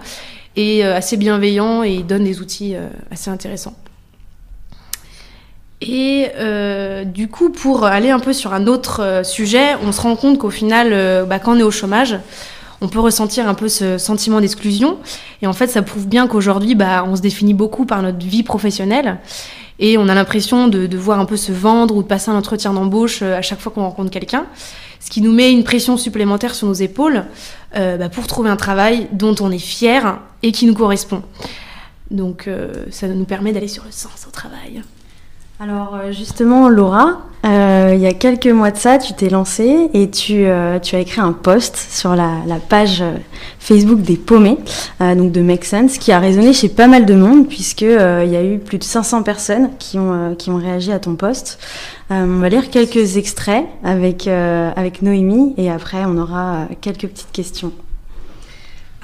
[0.55, 3.75] et euh, assez bienveillants et ils donnent des outils euh, assez intéressants.
[5.81, 10.01] Et euh, du coup, pour aller un peu sur un autre euh, sujet, on se
[10.01, 12.17] rend compte qu'au final, euh, bah, quand on est au chômage,
[12.81, 14.97] on peut ressentir un peu ce sentiment d'exclusion.
[15.43, 18.41] Et en fait, ça prouve bien qu'aujourd'hui, bah, on se définit beaucoup par notre vie
[18.41, 19.19] professionnelle.
[19.79, 22.73] Et on a l'impression de devoir un peu se vendre ou de passer un entretien
[22.73, 24.47] d'embauche à chaque fois qu'on rencontre quelqu'un.
[24.99, 27.25] Ce qui nous met une pression supplémentaire sur nos épaules
[27.75, 31.21] bah, pour trouver un travail dont on est fier et qui nous correspond.
[32.09, 32.49] Donc
[32.89, 34.81] ça nous permet d'aller sur le sens au travail.
[35.59, 39.89] Alors euh, justement, Laura, euh, il y a quelques mois de ça, tu t'es lancée
[39.95, 43.03] et tu, euh, tu, as écrit un post sur la, page
[43.57, 44.57] Facebook des paumés,
[44.99, 48.35] donc de Make Sense, qui a résonné chez pas mal de monde puisqu'il il y
[48.35, 51.57] a eu plus de 500 personnes qui ont, qui ont réagi à ton post.
[52.11, 57.71] on va lire quelques extraits avec, avec Noémie et après on aura quelques petites questions.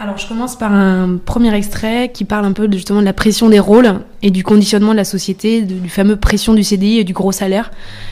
[0.04, 3.48] Alors je commence par un premier extrait qui parle un peu justement de la pression
[3.48, 7.14] des rôles et du conditionnement de la société, du fameux pression du CDI et du
[7.14, 7.72] gros salaire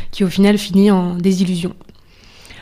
[0.10, 1.74] qui au final finit en désillusion.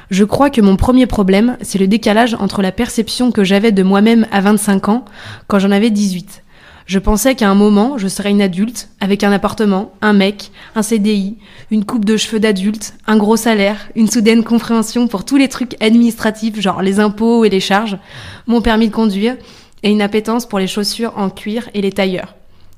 [0.10, 3.84] Je crois que mon premier problème, c'est le décalage entre la perception que j'avais de
[3.84, 5.06] moi-même à 25 ans
[5.46, 6.42] quand j'en avais 18
[6.90, 10.82] je pensais qu'à un moment, je serais une adulte, avec un appartement, un mec, un
[10.82, 11.38] CDI,
[11.70, 15.80] une coupe de cheveux d'adulte, un gros salaire, une soudaine compréhension pour tous les trucs
[15.84, 18.00] administratifs, genre les impôts et les charges,
[18.48, 19.38] mon permis de conduire,
[19.84, 22.34] et une appétence pour les chaussures en cuir et les tailleurs.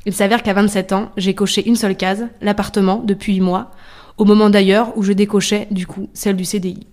[0.06, 3.72] Il s'avère qu'à 27 ans, j'ai coché une seule case, l'appartement, depuis 8 mois,
[4.18, 6.86] au moment d'ailleurs où je décochais, du coup, celle du CDI.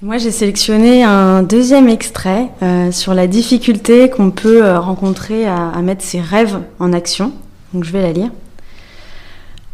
[0.00, 5.70] Moi, j'ai sélectionné un deuxième extrait euh, sur la difficulté qu'on peut euh, rencontrer à,
[5.70, 7.32] à, mettre ses rêves en action.
[7.74, 8.30] Donc, je vais la lire.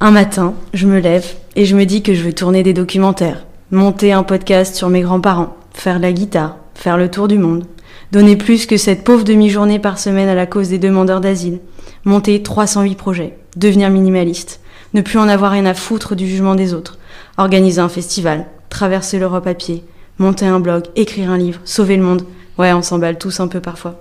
[0.01, 3.45] Un matin, je me lève et je me dis que je veux tourner des documentaires,
[3.71, 7.67] monter un podcast sur mes grands-parents, faire la guitare, faire le tour du monde,
[8.11, 11.59] donner plus que cette pauvre demi-journée par semaine à la cause des demandeurs d'asile,
[12.07, 14.61] monter 308 projets, devenir minimaliste,
[14.95, 16.97] ne plus en avoir rien à foutre du jugement des autres,
[17.37, 19.85] organiser un festival, traverser l'Europe à pied,
[20.19, 22.23] monter un blog, écrire un livre, sauver le monde.
[22.59, 24.01] Ouais, on s'emballe tous un peu parfois.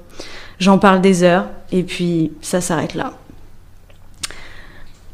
[0.59, 3.13] J'en parle des heures et puis ça s'arrête là.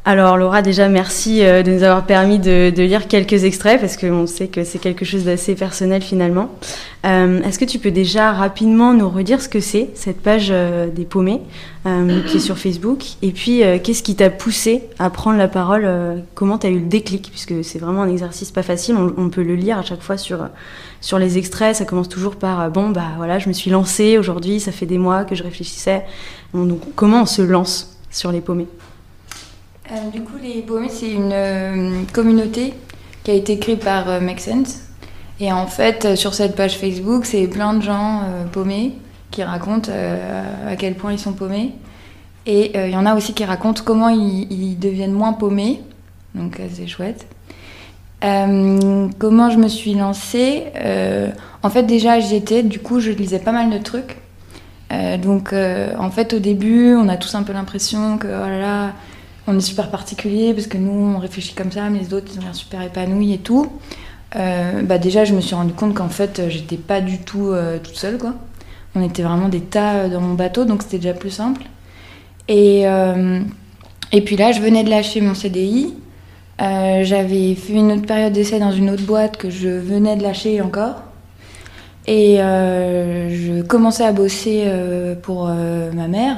[0.06, 4.26] Alors Laura, déjà merci euh, de nous avoir permis de, lire quelques extraits parce qu'on
[4.26, 6.48] sait que c'est quelque chose d'assez personnel finalement.
[7.04, 10.86] Euh, est-ce que tu peux déjà rapidement nous redire ce que c'est cette page euh,
[10.86, 11.42] des paumés
[11.84, 13.04] qui est sur Facebook?
[13.20, 15.88] Et puis qu'est-ce qui t'a poussé à prendre la parole
[16.34, 17.30] Comment tu as eu le déclic?
[17.30, 20.48] Puisque c'est vraiment un exercice pas facile, on, peut le lire à chaque fois sur,
[21.00, 24.60] sur les extraits, ça commence toujours par bon bah voilà, je me suis lancée aujourd'hui,
[24.60, 26.04] ça fait des mois que je réfléchissais.
[26.52, 28.66] donc comment on se lance sur les paumés?
[29.92, 32.74] Euh, du coup, les paumés, c'est une euh, communauté
[33.24, 34.82] qui a été créée par euh, Make Sense.
[35.40, 38.92] Et en fait, sur cette page Facebook, c'est plein de gens paumés
[39.30, 41.72] qui racontent à quel point ils sont paumés.
[42.44, 45.80] Et il y en a aussi qui racontent comment ils, deviennent moins paumés.
[46.34, 47.26] Donc c'est chouette.
[48.20, 50.64] comment je me suis lancée
[51.62, 52.62] En fait, déjà, j'y étais.
[52.62, 54.18] Du coup, je lisais pas mal de trucs.
[55.22, 58.92] donc, en fait, au début, on a tous un peu l'impression que, oh
[59.50, 62.38] on est super particulier parce que nous, on réfléchit comme ça, mais les autres, ils
[62.38, 63.70] ont l'air super épanouis et tout.
[64.36, 67.78] Euh, bah déjà, je me suis rendu compte qu'en fait, j'étais pas du tout euh,
[67.82, 68.34] toute seule, quoi.
[68.94, 71.62] On était vraiment des tas dans mon bateau, donc c'était déjà plus simple.
[72.48, 73.40] Et, euh,
[74.12, 75.94] et puis là, je venais de lâcher mon CDI.
[76.58, 80.60] J'avais fait une autre période d'essai dans une autre boîte que je venais de lâcher
[80.60, 81.02] encore.
[82.06, 84.70] Et je commençais à bosser
[85.22, 86.36] pour ma mère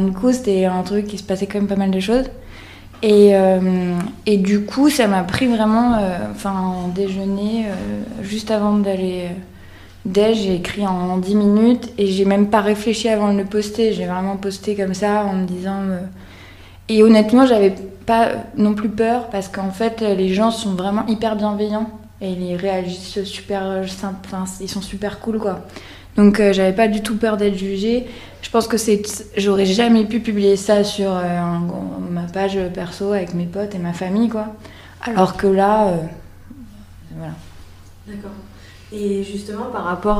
[0.00, 2.26] du coup, c'était un truc qui se passait quand même pas mal de choses.
[3.02, 8.50] Et, euh, et du coup, ça m'a pris vraiment, euh, enfin, en déjeuner, euh, juste
[8.50, 9.28] avant d'aller
[10.04, 13.92] déj, j'ai écrit en 10 minutes et j'ai même pas réfléchi avant de le poster.
[13.92, 15.80] J'ai vraiment posté comme ça en me disant.
[16.88, 17.74] Et honnêtement, j'avais
[18.06, 21.88] pas non plus peur parce qu'en fait, les gens sont vraiment hyper bienveillants
[22.20, 25.60] et ils réagissent super enfin, ils sont super cool quoi.
[26.16, 28.06] Donc j'avais pas du tout peur d'être jugée.
[28.42, 29.02] Je pense que c'est,
[29.36, 31.22] j'aurais jamais pu publier ça sur euh,
[32.10, 34.48] ma page perso avec mes potes et ma famille, quoi.
[35.00, 35.96] Alors que là, euh,
[37.16, 37.32] voilà.
[38.06, 38.32] D'accord.
[38.92, 40.18] Et justement, par rapport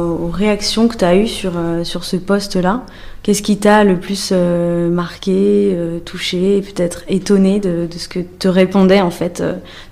[0.00, 2.82] aux réactions que tu as eues sur, euh, sur ce poste-là,
[3.22, 9.02] qu'est-ce qui t'a le plus marqué, touché, peut-être étonné de, de, ce que te répondait
[9.02, 9.42] en fait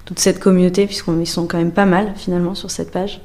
[0.06, 3.20] toute cette communauté, puisqu'ils sont quand même pas mal finalement sur cette page?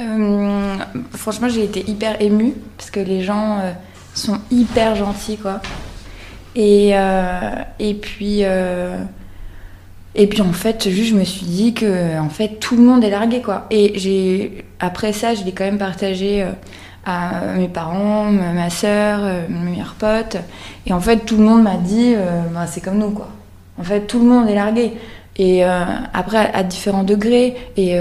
[0.00, 0.76] Euh,
[1.12, 3.72] franchement, j'ai été hyper émue parce que les gens euh,
[4.14, 5.60] sont hyper gentils, quoi.
[6.54, 7.40] Et, euh,
[7.78, 8.40] et puis.
[8.40, 13.04] et puis en fait, juste, je me suis dit que en fait, tout le monde
[13.04, 13.66] est largué, quoi.
[13.70, 16.46] Et j'ai après ça, je l'ai quand même partagé
[17.04, 20.36] à mes parents, ma soeur, mes meilleurs potes.
[20.86, 22.14] Et en fait, tout le monde m'a dit,
[22.52, 23.28] bah, c'est comme nous, quoi.
[23.78, 24.92] En fait, tout le monde est largué.
[25.36, 27.56] Et après, à, différents degrés.
[27.76, 27.96] Et,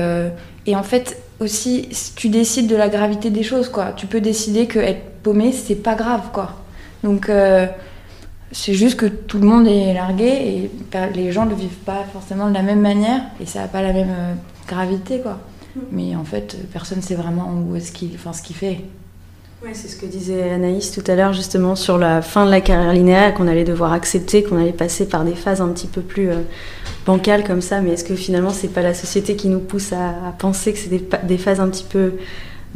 [0.66, 3.94] et en fait, aussi, tu décides de la gravité des choses, quoi.
[3.94, 6.64] Tu peux décider que être paumé, c'est pas grave, quoi.
[7.04, 7.68] Donc, euh,
[8.52, 10.72] c'est juste que tout le monde est largué et
[11.14, 13.94] les gens ne vivent pas forcément de la même manière et ça n'a pas la
[13.94, 14.34] même euh,
[14.68, 15.40] gravité, quoi.
[15.76, 15.80] Mm.
[15.92, 18.82] Mais en fait, personne sait vraiment où est-ce qu'il, enfin, ce qu'il fait.
[19.64, 22.62] Oui, c'est ce que disait Anaïs tout à l'heure, justement, sur la fin de la
[22.62, 26.02] carrière linéaire, qu'on allait devoir accepter, qu'on allait passer par des phases un petit peu
[26.02, 26.42] plus euh,
[27.08, 27.82] bancales comme ça.
[27.82, 31.26] Mais est-ce que finalement, c'est pas la société qui nous pousse à, penser que c'est
[31.26, 32.14] des, phases un petit peu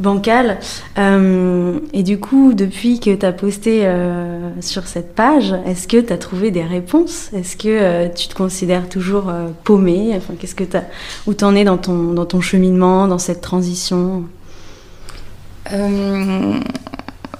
[0.00, 0.58] bancales?
[0.98, 5.98] Euh, Et du coup, depuis que tu as posté euh, sur cette page, est-ce que
[5.98, 7.30] tu as trouvé des réponses?
[7.32, 10.82] Est-ce que tu te considères toujours paumé enfin, qu'est-ce que as,
[11.28, 14.24] Où t'en es dans ton, dans ton cheminement, dans cette transition?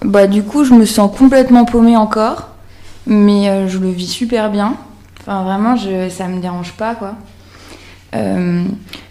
[0.05, 2.49] Bah, du coup, je me sens complètement paumée encore,
[3.07, 4.77] mais euh, je le vis super bien.
[5.21, 7.15] Enfin, vraiment, je, ça me dérange pas, quoi.
[8.15, 8.65] Euh,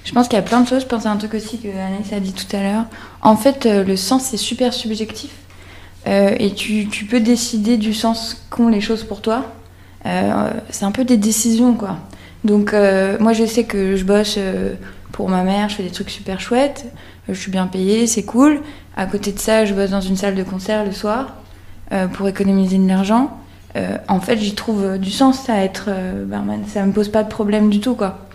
[0.03, 0.81] je pense qu'il y a plein de choses.
[0.81, 2.85] Je pense à un truc aussi que Anaïs a dit tout à l'heure.
[3.21, 5.31] En fait, euh, le sens, c'est super subjectif.
[6.07, 9.45] Euh, et tu, tu, peux décider du sens qu'ont les choses pour toi.
[10.03, 11.97] c'est un peu des décisions, quoi.
[12.43, 12.73] Donc,
[13.19, 14.39] moi, je sais que je bosse
[15.11, 16.85] pour ma mère, je fais des trucs super chouettes,
[17.29, 18.61] je suis bien payée, c'est cool.
[18.95, 21.35] À côté de ça, je bosse dans une salle de concert le soir
[21.91, 23.37] euh, pour économiser de l'argent.
[23.77, 26.63] Euh, en fait, j'y trouve du sens à être euh, barman.
[26.67, 28.27] Ça me pose pas de problème du tout, quoi.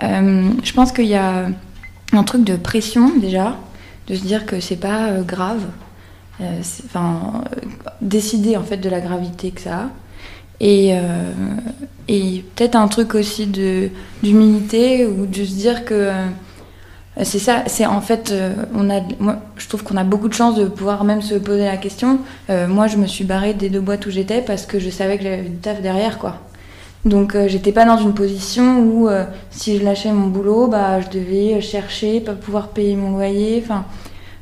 [0.00, 1.46] je pense qu'il y a
[2.12, 3.56] un truc de pression déjà,
[4.06, 5.62] de se dire que c'est pas grave.
[6.86, 7.44] Enfin,
[8.00, 9.88] décider en fait de la gravité que ça a.
[10.60, 10.94] Et
[12.08, 13.46] peut-être un truc aussi
[14.22, 16.10] d'humilité ou de se dire que
[17.22, 20.34] c'est ça, c'est en fait, euh, on a, moi, je trouve qu'on a beaucoup de
[20.34, 22.20] chance de pouvoir même se poser la question.
[22.48, 25.18] Euh, moi, je me suis barrée des deux boîtes où j'étais parce que je savais
[25.18, 26.36] que j'avais du taf derrière, quoi.
[27.04, 29.08] Donc, euh, j'étais pas dans une position où
[29.50, 33.62] si je lâchais mon boulot, bah, je devais chercher, pas pouvoir payer mon loyer.
[33.64, 33.84] Enfin,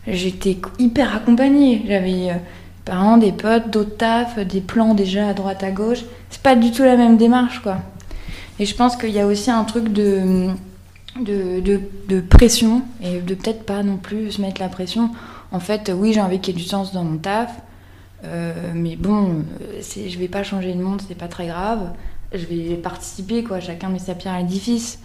[0.07, 1.85] j'étais hyper accompagnée.
[1.89, 2.33] J'avais
[2.85, 6.05] parents, des potes, d'autres tafs, des plans déjà à droite à gauche.
[6.31, 7.79] C'est pas du tout la même démarche, quoi.
[8.61, 10.49] Et je pense qu'il y a aussi un truc de
[11.21, 15.11] de, pression et de peut-être pas non plus se mettre la pression.
[15.53, 17.51] En fait, oui, j'ai envie qu'il y ait du sens dans mon taf,
[18.25, 19.45] euh, mais bon,
[19.81, 21.93] je vais pas changer le monde, c'est pas très grave.
[22.33, 23.61] Je vais participer, quoi.
[23.61, 25.01] Chacun met sa pierre à l'édifice.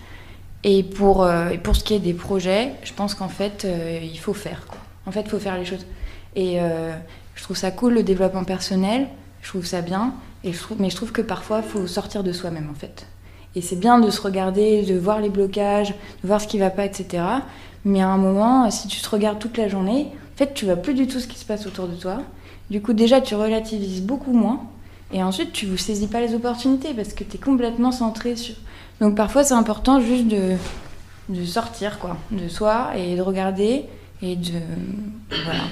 [0.63, 3.99] Et pour, euh, et pour ce qui est des projets, je pense qu'en fait, euh,
[4.01, 4.65] il faut faire.
[4.67, 4.79] Quoi.
[5.05, 5.85] En fait, il faut faire les choses.
[6.35, 6.57] Et
[7.35, 9.07] je trouve ça cool, le développement personnel.
[9.41, 10.15] Je trouve ça bien.
[10.43, 13.05] Et je trouve, mais je trouve que parfois, il faut sortir de soi-même, en fait.
[13.55, 15.89] Et c'est bien de se regarder, de voir les blocages,
[16.23, 17.23] de voir ce qui va pas, etc.
[17.85, 20.75] Mais à un moment, si tu te regardes toute la journée, en fait, tu vois
[20.75, 22.21] plus du tout ce qui se passe autour de toi.
[22.69, 24.61] Du coup, déjà, tu relativises beaucoup moins.
[25.11, 28.55] Et ensuite, tu ne saisis pas les opportunités parce que tu es complètement centré sur.
[28.99, 30.55] Donc, parfois, c'est important juste de,
[31.29, 33.85] de sortir, quoi, de soi et de regarder
[34.23, 34.59] et de.
[35.43, 35.63] Voilà.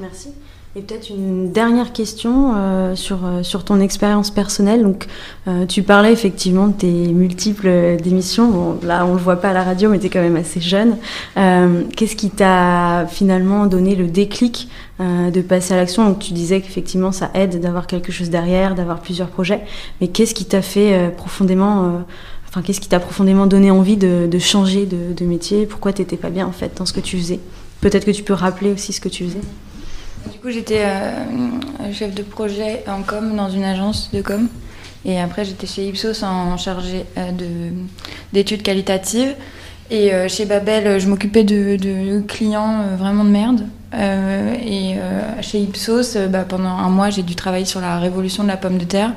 [0.00, 0.30] Merci.
[0.78, 4.82] Et peut-être une dernière question euh, sur, euh, sur ton expérience personnelle.
[4.82, 5.06] Donc,
[5.48, 8.50] euh, tu parlais effectivement de tes multiples démissions.
[8.50, 10.60] Bon, là, on le voit pas à la radio, mais tu es quand même assez
[10.60, 10.98] jeune.
[11.34, 14.68] Qu'est-ce qui t'a finalement donné le déclic
[15.00, 16.12] de passer à l'action?
[16.14, 19.62] Tu disais qu'effectivement, ça aide d'avoir quelque chose derrière, d'avoir plusieurs projets.
[20.02, 22.02] Mais qu'est-ce qui t'a fait profondément
[22.48, 25.64] Enfin, qu'est-ce qui t'a profondément donné envie de, de changer de, de métier?
[25.64, 27.40] Pourquoi t'étais pas bien en fait dans ce que tu faisais?
[27.80, 29.40] Peut-être que tu peux rappeler aussi ce que tu faisais.
[30.32, 34.48] Du coup, j'étais euh, chef de projet en com dans une agence de com.
[35.06, 37.30] Et après, j'étais chez Ipsos en chargé euh,
[38.32, 39.34] d'études qualitatives.
[39.88, 43.62] Et euh, chez Babel, je m'occupais de, clients euh, vraiment de merde.
[43.94, 44.96] et
[45.42, 48.78] chez Ipsos, bah, pendant un mois, j'ai dû travailler sur la révolution de la pomme
[48.78, 49.12] de terre.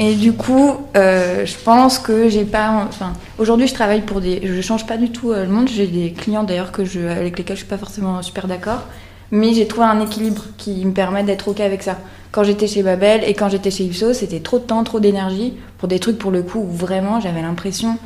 [0.00, 2.86] et du coup, je pense que j'ai pas.
[2.88, 4.42] Enfin, aujourd'hui, je travaille pour des.
[4.44, 5.68] Je change pas du tout le monde.
[5.68, 8.82] J'ai des clients d'ailleurs que avec lesquels je suis pas forcément super d'accord
[9.30, 11.98] mais j'ai trouvé un équilibre qui me permet d'être ok avec ça.
[12.32, 15.54] Quand j'étais chez Babel et quand j'étais chez Ipsos, c'était trop de temps, trop d'énergie
[15.78, 17.98] pour des trucs pour le coup où vraiment j'avais l'impression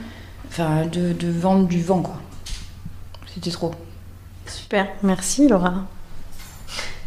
[0.49, 2.16] enfin, de, de, vendre du vent quoi.
[3.35, 3.73] C'était trop.
[4.47, 5.85] Super, merci Laura.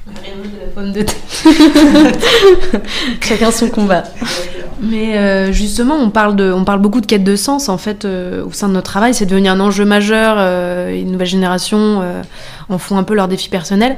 [0.05, 2.82] Rien de la pomme de terre.
[3.22, 4.03] Chacun son combat.
[4.84, 8.05] Mais euh, justement, on parle, de, on parle beaucoup de quête de sens en fait
[8.05, 9.13] euh, au sein de notre travail.
[9.13, 10.36] C'est devenu un enjeu majeur.
[10.38, 12.21] Euh, une nouvelle génération euh,
[12.69, 13.97] en font un peu leurs défis personnels.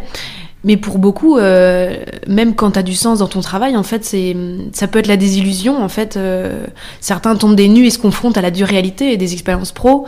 [0.64, 1.96] Mais pour beaucoup, euh,
[2.28, 4.36] même quand tu as du sens dans ton travail, en fait, c'est,
[4.74, 5.84] ça peut être la désillusion.
[5.84, 6.18] En fait,
[7.00, 10.08] certains tombent des nues et se confrontent à la dure réalité et des expériences pro.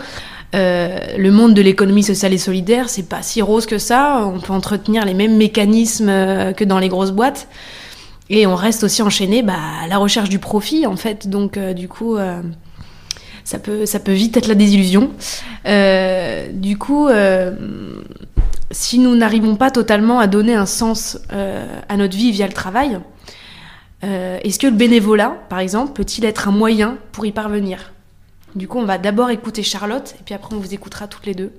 [0.55, 4.23] Euh, le monde de l'économie sociale et solidaire, c'est pas si rose que ça.
[4.25, 7.47] On peut entretenir les mêmes mécanismes euh, que dans les grosses boîtes.
[8.29, 11.27] Et on reste aussi enchaîné bah, à la recherche du profit, en fait.
[11.29, 12.41] Donc, euh, du coup, euh,
[13.43, 15.11] ça, peut, vite être la désillusion.
[15.65, 17.07] Euh, du coup,
[18.71, 22.99] si nous n'arrivons pas totalement à donner un sens à notre vie via le travail,
[24.01, 27.93] est-ce que le bénévolat, par exemple, peut-il être un moyen pour y parvenir?
[28.55, 31.35] Du coup, on va d'abord écouter Charlotte et puis après on vous écoutera toutes les
[31.35, 31.51] deux.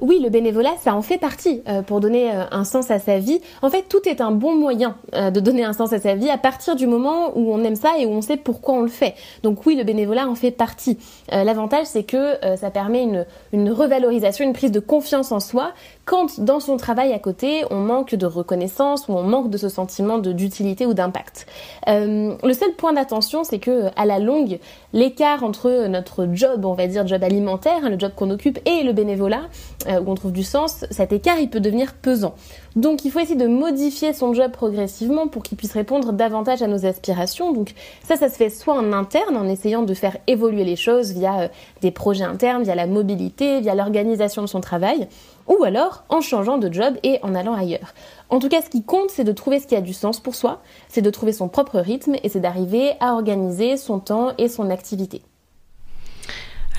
[0.00, 3.18] Oui, le bénévolat, ça en fait partie euh, pour donner euh, un sens à sa
[3.18, 3.40] vie.
[3.62, 6.30] En fait, tout est un bon moyen euh, de donner un sens à sa vie
[6.30, 8.88] à partir du moment où on aime ça et où on sait pourquoi on le
[8.88, 9.14] fait.
[9.42, 10.98] Donc oui, le bénévolat en fait partie.
[11.30, 15.72] L'avantage, c'est que ça permet une, une revalorisation, une prise de confiance en soi
[16.04, 19.68] quand dans son travail à côté, on manque de reconnaissance ou on manque de ce
[19.68, 21.46] sentiment d'utilité ou d'impact.
[21.86, 24.58] le seul point d'attention, c'est que à la longue,
[24.92, 28.92] l'écart entre notre job, on va dire job alimentaire, le job qu'on occupe, et le
[28.92, 29.42] bénévolat,
[29.88, 32.34] euh, où on trouve du sens, cet écart, il peut devenir pesant.
[32.76, 36.66] Donc il faut essayer de modifier son job progressivement pour qu'il puisse répondre davantage à
[36.66, 37.52] nos aspirations.
[37.52, 41.12] Donc ça, ça se fait soit en interne, en essayant de faire évoluer les choses
[41.12, 41.48] via euh,
[41.82, 45.08] des projets internes, via la mobilité, via l'organisation de son travail,
[45.48, 47.94] ou alors en changeant de job et en allant ailleurs.
[48.30, 50.34] En tout cas, ce qui compte, c'est de trouver ce qui a du sens pour
[50.34, 54.48] soi, c'est de trouver son propre rythme et c'est d'arriver à organiser son temps et
[54.48, 55.22] son activité.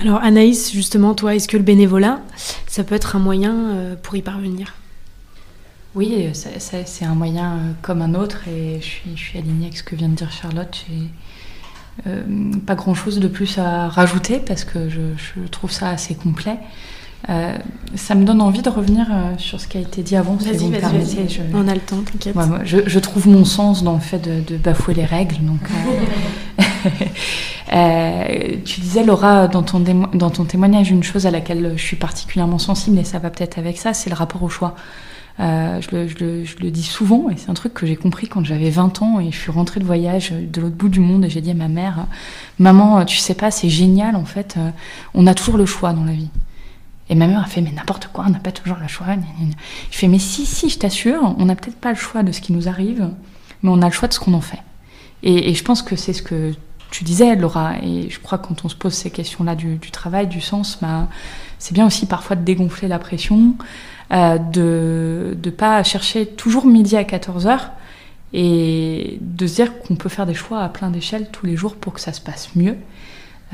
[0.00, 2.20] Alors Anaïs, justement, toi, est-ce que le bénévolat,
[2.66, 4.74] ça peut être un moyen euh, pour y parvenir?
[5.94, 9.78] Oui, c'est un moyen euh, comme un autre et je suis, je suis, alignée avec
[9.78, 10.84] ce que vient de dire Charlotte.
[10.86, 12.22] J'ai euh,
[12.66, 16.58] pas grand-chose de plus à rajouter parce que je, je trouve ça assez complet.
[17.28, 17.56] Euh,
[17.96, 20.38] ça me donne envie de revenir euh, sur ce qui a été dit avant.
[20.38, 21.40] Si vous me permettez, je...
[21.54, 22.36] On a le temps, t'inquiète.
[22.64, 25.36] je, je, trouve mon sens dans le fait de, de bafouer les règles.
[25.40, 25.60] Donc,
[27.72, 29.82] euh, tu disais, Laura, dans ton,
[30.14, 33.58] dans ton témoignage, une chose à laquelle je suis particulièrement sensible, et ça va peut-être
[33.58, 34.76] avec ça, c'est le rapport au choix.
[35.38, 38.28] Je, le, je, le, je, le, dis souvent, et c'est un truc que j'ai compris
[38.28, 41.26] quand j'avais 20 ans et je suis rentrée de voyage de l'autre bout du monde
[41.26, 42.06] et j'ai dit à ma mère,
[42.58, 44.56] maman, tu sais pas, c'est génial en fait,
[45.12, 46.30] on a toujours le choix dans la vie.
[47.08, 49.06] Et ma mère a fait, mais n'importe quoi, on n'a pas toujours le choix.
[49.90, 52.40] Je fais, mais si, si, je t'assure, on n'a peut-être pas le choix de ce
[52.40, 53.10] qui nous arrive,
[53.62, 54.62] mais on a le choix de ce qu'on en fait.
[55.22, 56.52] Et, je pense que c'est ce que
[56.90, 59.90] tu disais, Laura, et je crois que quand on se pose ces questions-là du, du,
[59.90, 61.08] travail, du sens, bah,
[61.58, 63.54] c'est bien aussi parfois de dégonfler la pression,
[64.12, 67.58] euh, de ne pas chercher toujours midi à 14h,
[68.32, 71.76] et de se dire qu'on peut faire des choix à plein d'échelles tous les jours
[71.76, 72.76] pour que ça se passe mieux.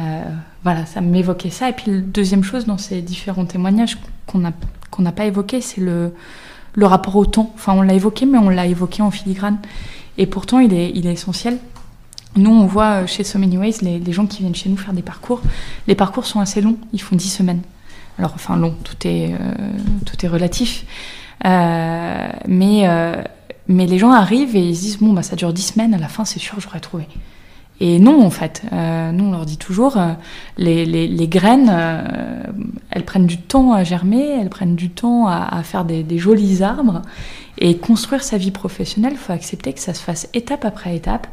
[0.01, 0.22] Euh,
[0.62, 1.68] voilà, ça m'évoquait ça.
[1.68, 6.14] Et puis, la deuxième chose dans ces différents témoignages qu'on n'a pas évoqué, c'est le,
[6.74, 7.53] le rapport au temps.
[7.55, 9.59] Enfin, on l'a évoqué, mais on l'a évoqué en filigrane.
[10.18, 11.59] Et pourtant, il est, il est essentiel.
[12.36, 14.95] Nous, on voit chez So Many Ways, les, les, gens qui viennent chez nous faire
[14.95, 15.43] des parcours,
[15.86, 17.61] les parcours sont assez longs, ils font 10 semaines.
[18.18, 19.38] Alors, enfin, long, tout est, euh,
[20.07, 20.86] tout est relatif.
[21.45, 23.22] Euh, mais, euh,
[23.68, 25.99] mais les gens arrivent et ils se disent, bon, bah, ça dure 10 semaines, à
[25.99, 27.07] la fin, c'est sûr, j'aurais trouvé.
[27.85, 30.12] Et non, en fait, euh, nous, on leur dit toujours, euh,
[30.57, 32.45] les, les, les, graines, euh,
[32.91, 37.03] elles prennent du temps à germer, elles prennent du temps à, faire des, jolis arbres.
[37.59, 41.26] Et construire sa vie professionnelle, il faut accepter que ça se fasse étape après étape,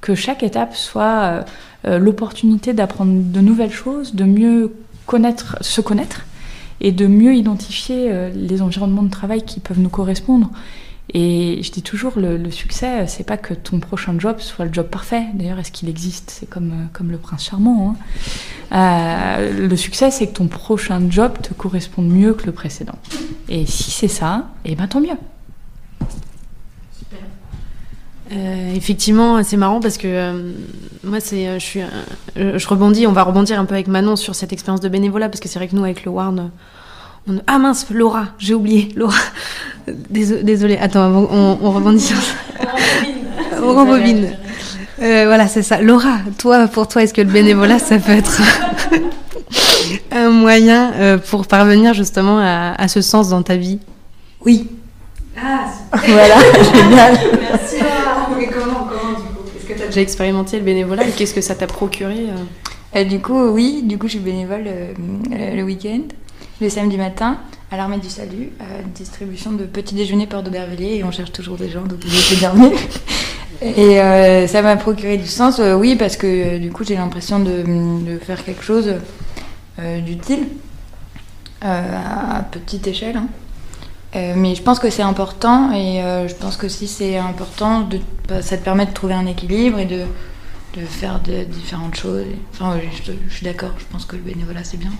[0.00, 1.44] que chaque étape soit
[1.84, 4.76] l'opportunité d'apprendre de nouvelles choses, de mieux
[5.06, 6.24] connaître, se connaître,
[6.80, 10.50] et de mieux identifier les environnements de travail qui peuvent nous correspondre.
[11.18, 14.72] Et je dis toujours, le, le succès, c'est pas que ton prochain job soit le
[14.74, 15.22] job parfait.
[15.32, 16.28] D'ailleurs, est-ce qu'il existe?
[16.28, 17.96] C'est comme, comme le prince charmant.
[18.72, 19.40] Hein.
[19.40, 22.98] Euh, le succès, c'est que ton prochain job te corresponde mieux que le précédent.
[23.48, 25.16] Et si c'est ça, eh ben tant mieux.
[26.98, 27.18] Super.
[28.32, 30.52] Euh, effectivement, c'est marrant parce que euh,
[31.02, 31.80] moi, c'est, je
[32.36, 33.06] je rebondis.
[33.06, 35.58] On va rebondir un peu avec Manon sur cette expérience de bénévolat parce que c'est
[35.58, 36.50] vrai que nous, avec le Warn
[37.28, 37.40] on...
[37.46, 38.88] Ah mince, Laura, j'ai oublié.
[38.96, 39.18] Laura.
[39.86, 42.34] Désolée, attends, on, on rebondit sur ça.
[43.62, 44.30] on rembobine.
[45.02, 45.80] Euh, voilà, c'est ça.
[45.80, 48.40] Laura, toi, pour toi, est-ce que le bénévolat, ça peut être
[50.10, 53.78] un moyen euh, pour parvenir justement à, à, ce sens dans ta vie?
[54.44, 54.68] Oui.
[55.36, 55.66] Ah,
[56.06, 56.36] voilà,
[56.74, 57.18] génial.
[57.50, 58.30] Merci Laura.
[58.38, 59.44] Mais comment, comment du coup?
[59.56, 62.28] Est-ce que tu as déjà expérimenté le bénévolat et qu'est-ce que ça t'a procuré
[62.94, 63.04] euh...
[63.04, 64.94] Du coup, oui, du coup, je suis bénévole euh,
[65.28, 66.00] le week-end
[66.60, 67.38] le samedi matin
[67.70, 71.56] à l'armée du salut, à distribution de petits déjeuners Port d'Aubervilliers et on cherche toujours
[71.56, 72.72] des gens, donc vous êtes les derniers.
[73.62, 76.96] Et euh, ça m'a procuré du sens, euh, oui, parce que euh, du coup j'ai
[76.96, 77.62] l'impression de,
[78.06, 78.96] de, faire quelque chose
[79.78, 80.48] euh, d'utile
[81.62, 83.16] à petite échelle.
[83.16, 83.28] Hein.
[84.36, 87.98] mais je pense que c'est important et je pense que si c'est important, de,
[88.28, 90.02] bah, ça te permet de trouver un équilibre et de,
[90.74, 92.24] de faire de différentes choses.
[92.52, 94.92] Enfin, je, je suis d'accord, je pense que le bénévolat c'est bien.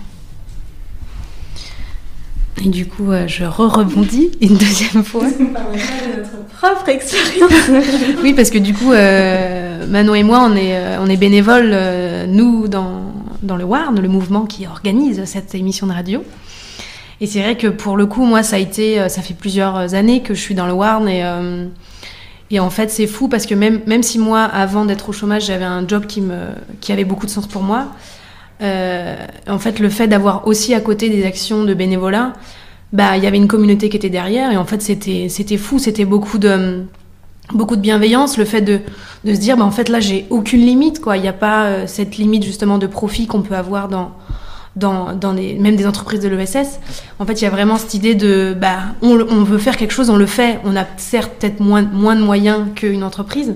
[2.65, 5.23] Et du coup, euh, je re-rebondis une deuxième fois.
[5.25, 7.51] de notre propre expérience.
[8.23, 11.71] oui, parce que du coup, euh, Manon et moi, on est, euh, on est bénévoles,
[11.71, 16.23] euh, nous, dans, dans le WARN, le mouvement qui organise cette émission de radio.
[17.21, 20.21] Et c'est vrai que pour le coup, moi, ça a été, ça fait plusieurs années
[20.21, 21.65] que je suis dans le WARN et, euh,
[22.51, 25.45] et en fait, c'est fou parce que même, même si moi, avant d'être au chômage,
[25.45, 26.37] j'avais un job qui, me,
[26.79, 27.87] qui avait beaucoup de sens pour moi,
[28.61, 32.33] en fait, le fait d'avoir aussi à côté des actions de bénévolat,
[32.93, 35.77] bah il y avait une communauté qui était derrière et en fait c'était c'était fou,
[35.79, 36.85] c'était beaucoup de
[37.53, 38.79] beaucoup de bienveillance, le fait de,
[39.25, 41.65] de se dire bah en fait là j'ai aucune limite quoi, il n'y a pas
[41.65, 44.11] euh, cette limite justement de profit qu'on peut avoir dans
[44.77, 46.79] dans, dans les, même des entreprises de l'ESS.
[47.17, 49.89] En fait, il y a vraiment cette idée de, bah, on, on, veut faire quelque
[49.89, 50.59] chose, on le fait.
[50.65, 53.55] On a certes peut-être moins, moins de moyens qu'une entreprise,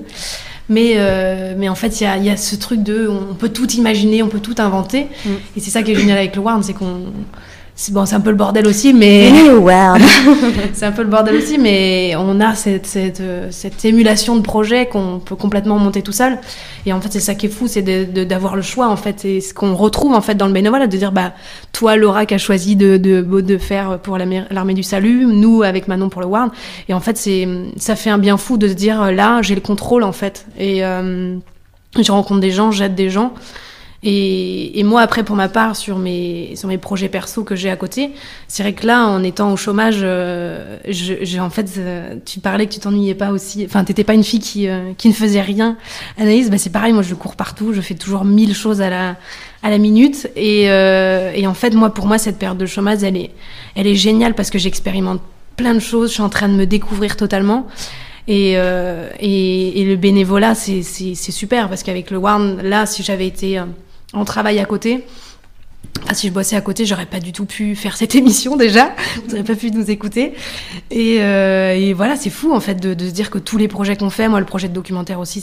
[0.71, 3.49] mais, euh, mais en fait, il y a, y a, ce truc de, on peut
[3.49, 5.07] tout imaginer, on peut tout inventer.
[5.25, 5.29] Mm.
[5.57, 7.11] Et c'est ça qui est génial avec le Warn, c'est qu'on
[7.81, 9.31] c'est bon, c'est un peu le bordel aussi, mais
[10.73, 14.85] c'est un peu le bordel aussi, mais on a cette, cette, cette émulation de projet
[14.85, 16.37] qu'on peut complètement monter tout seul.
[16.85, 19.41] Et en fait, c'est ça qui est fou, c'est d'avoir le choix en fait, et
[19.41, 21.33] ce qu'on retrouve en fait dans le bénévolat, de dire bah
[21.71, 25.87] toi Laura qui a choisi de, de, de faire pour l'armée du salut, nous avec
[25.87, 26.51] Manon pour le Warn,
[26.87, 29.61] et en fait c'est ça fait un bien fou de se dire là j'ai le
[29.61, 31.35] contrôle en fait, et euh,
[31.99, 33.33] je rencontre des gens, j'aide des gens.
[34.03, 37.69] Et, et, moi, après, pour ma part, sur mes, sur mes projets perso que j'ai
[37.69, 38.11] à côté,
[38.47, 42.65] c'est vrai que là, en étant au chômage, euh, j'ai en fait, euh, tu parlais
[42.65, 43.63] que tu t'ennuyais pas aussi.
[43.63, 45.77] Enfin, t'étais pas une fille qui, euh, qui ne faisait rien.
[46.17, 46.93] Anaïs, bah, c'est pareil.
[46.93, 47.73] Moi, je cours partout.
[47.73, 49.17] Je fais toujours mille choses à la,
[49.61, 50.29] à la minute.
[50.35, 53.29] Et, et en fait, moi, pour moi, cette période de chômage, elle est,
[53.75, 55.21] elle est géniale parce que j'expérimente
[55.57, 56.09] plein de choses.
[56.09, 57.67] Je suis en train de me découvrir totalement.
[58.27, 60.81] Et, euh, et, et, le bénévolat, c'est
[61.15, 63.59] super parce qu'avec le Warn, là, si j'avais été
[64.13, 65.05] en travail à côté.
[66.13, 68.93] Si je bossais à côté, j'aurais pas du tout pu faire cette émission déjà.
[69.15, 70.33] Vous n'auriez pas pu nous écouter.
[70.89, 73.67] Et, euh, et voilà, c'est fou en fait de, de, se dire que tous les
[73.67, 75.41] projets qu'on fait, moi le projet de documentaire aussi,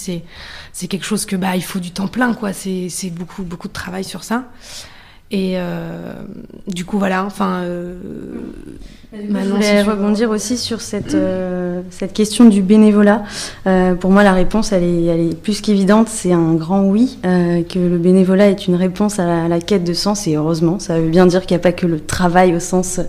[0.73, 2.53] c'est quelque chose que bah il faut du temps plein quoi.
[2.53, 4.45] C'est c'est beaucoup beaucoup de travail sur ça.
[5.31, 6.13] Et euh,
[6.67, 7.63] du coup voilà, enfin.
[7.63, 7.95] Euh,
[9.11, 13.25] je voulais rebondir aussi sur cette, euh, cette question du bénévolat.
[13.67, 16.09] Euh, pour moi, la réponse, elle est, elle est plus qu'évidente.
[16.09, 19.61] C'est un grand oui, euh, que le bénévolat est une réponse à la, à la,
[19.61, 22.01] quête de sens, et heureusement, ça veut bien dire qu'il n'y a pas que le
[22.01, 23.01] travail au sens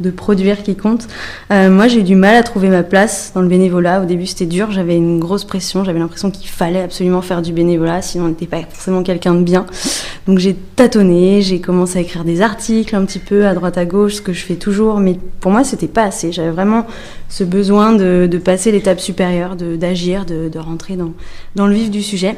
[0.00, 1.06] de produire qui compte.
[1.50, 4.02] Euh, moi, j'ai eu du mal à trouver ma place dans le bénévolat.
[4.02, 7.52] Au début, c'était dur, j'avais une grosse pression, j'avais l'impression qu'il fallait absolument faire du
[7.52, 9.66] bénévolat, sinon on n'était pas forcément quelqu'un de bien.
[10.26, 13.84] Donc j'ai tâtonné, j'ai commencé à écrire des articles un petit peu à droite à
[13.84, 16.32] gauche, ce que je fais toujours, mais pour moi, c'était pas assez.
[16.32, 16.86] J'avais vraiment
[17.28, 21.12] ce besoin de, passer l'étape supérieure, d'agir, de, de, de, rentrer dans,
[21.54, 22.36] dans le vif du sujet.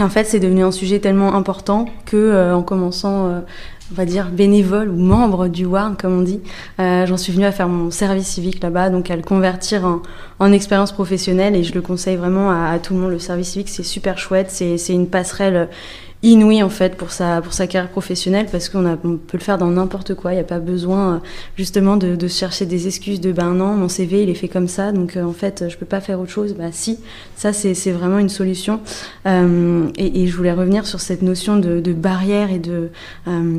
[0.00, 3.40] En fait, c'est devenu un sujet tellement important que, euh, en commençant euh,
[3.90, 6.40] on va dire bénévole ou membre du WARN, comme on dit.
[6.78, 10.02] Euh, J'en suis venue à faire mon service civique là-bas, donc à le convertir en,
[10.38, 13.10] en, expérience professionnelle et je le conseille vraiment à, tout le monde.
[13.10, 15.68] Le service civique, c'est super chouette, c'est une passerelle
[16.22, 19.58] inouïe en fait pour sa, pour sa carrière professionnelle parce qu'on on peut le faire
[19.58, 20.32] dans n'importe quoi.
[20.32, 21.22] Il n'y a pas besoin
[21.56, 24.68] justement de, de chercher des excuses de ben non, mon CV il est fait comme
[24.68, 26.54] ça, donc euh, en fait je peux pas faire autre chose.
[26.54, 26.98] Bah si,
[27.36, 28.80] ça c'est vraiment une solution.
[29.26, 32.90] Euh, et, et, je voulais revenir sur cette notion de, de barrière et de
[33.28, 33.58] euh,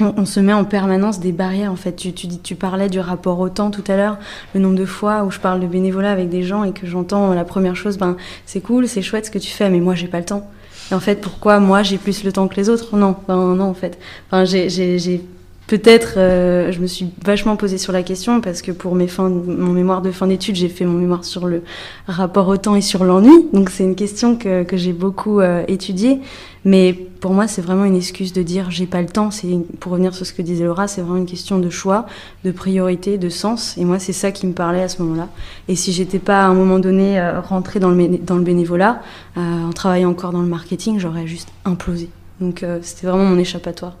[0.00, 1.94] on, on, se met en permanence des barrières en fait.
[1.94, 4.18] Tu, tu, tu parlais du rapport au temps tout à l'heure,
[4.54, 7.32] le nombre de fois où je parle de bénévolat avec des gens et que j'entends
[7.34, 10.08] la première chose, ben c'est cool, c'est chouette ce que tu fais, mais moi j'ai
[10.08, 10.48] pas le temps.
[10.90, 12.96] Et en fait, pourquoi moi j'ai plus le temps que les autres?
[12.96, 13.98] Non, ben non en fait.
[14.30, 15.20] Enfin, j'ai
[15.66, 20.02] peut-être, euh, je me suis vachement posée sur la question parce que pour mon mémoire
[20.02, 21.62] de fin d'études, j'ai fait mon mémoire sur le
[22.06, 23.46] rapport au temps et sur l'ennui.
[23.52, 26.20] Donc c'est une question que, j'ai beaucoup euh, étudiée.
[26.64, 29.30] Mais pour moi, c'est vraiment une excuse de dire j'ai pas le temps.
[29.30, 29.48] C'est
[29.80, 32.06] pour revenir sur ce que disait Laura, c'est vraiment une question de choix,
[32.44, 33.76] de priorité, de sens.
[33.78, 35.28] Et moi, c'est ça qui me parlait à ce moment-là.
[35.68, 39.00] Et si j'étais pas à un moment donné euh, rentrée dans le dans le bénévolat,
[39.36, 42.08] en travaillant encore dans le marketing, j'aurais juste implosé.
[42.40, 43.96] Donc c'était vraiment mon échappatoire.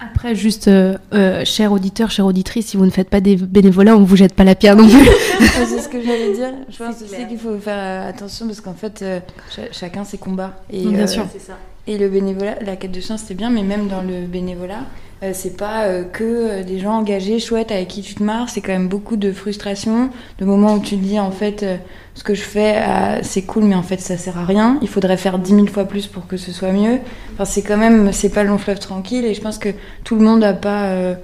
[0.00, 3.96] Après, juste, euh, euh, cher auditeur, chère auditrice, si vous ne faites pas des bénévolats,
[3.96, 5.04] on ne vous jette pas la pierre non plus.
[5.40, 6.52] c'est ce que j'allais dire.
[6.68, 9.20] Je pense aussi qu'il faut faire euh, attention parce qu'en fait, euh,
[9.50, 10.60] ch chacun ses combats.
[10.70, 11.26] Et, Bien sûr.
[11.38, 11.58] Ça.
[11.88, 14.84] Et le bénévolat, la quête de chance, c'est bien, mais même dans le bénévolat,
[15.22, 18.60] euh, c'est pas euh, que des gens engagés, chouettes, avec qui tu te marres, c'est
[18.60, 21.76] quand même beaucoup de frustration, de moments où tu te dis en fait euh,
[22.14, 22.76] ce que je fais
[23.22, 25.86] c'est cool mais en fait ça sert à rien, il faudrait faire dix mille fois
[25.86, 26.98] plus pour que ce soit mieux.
[27.32, 29.70] Enfin c'est quand même, c'est pas le long fleuve tranquille et je pense que
[30.04, 31.16] tout le monde a pas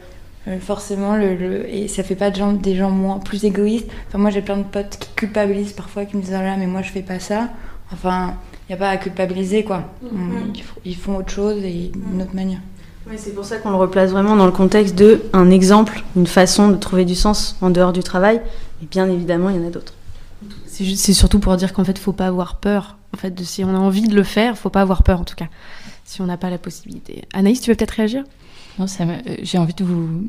[0.61, 3.89] forcément le, et ça fait pas de gens, des gens moins plus égoïstes.
[4.09, 6.67] Enfin moi j'ai plein de potes qui culpabilisent parfois, qui me disent oh là mais
[6.67, 7.49] moi je fais pas ça.
[7.93, 8.35] Enfin
[8.69, 9.85] n'y a pas à culpabiliser quoi.
[10.03, 10.63] Mm -hmm.
[10.85, 12.61] Ils font autre chose et d'une autre manière.
[13.09, 16.27] Oui, c'est pour ça qu'on le replace vraiment dans le contexte de un exemple, une
[16.27, 18.41] façon de trouver du sens en dehors du travail.
[18.83, 19.93] Et bien évidemment, il y en a d'autres.
[20.67, 22.97] C'est surtout pour dire qu'en fait, faut pas avoir peur.
[23.15, 25.25] En fait, de, si on a envie de le faire, faut pas avoir peur en
[25.25, 25.49] tout cas.
[26.05, 27.25] Si on n'a pas la possibilité.
[27.33, 28.25] Anaïs, tu veux peut-être réagir?
[28.79, 28.87] Non,
[29.43, 30.25] j'ai envie de vous.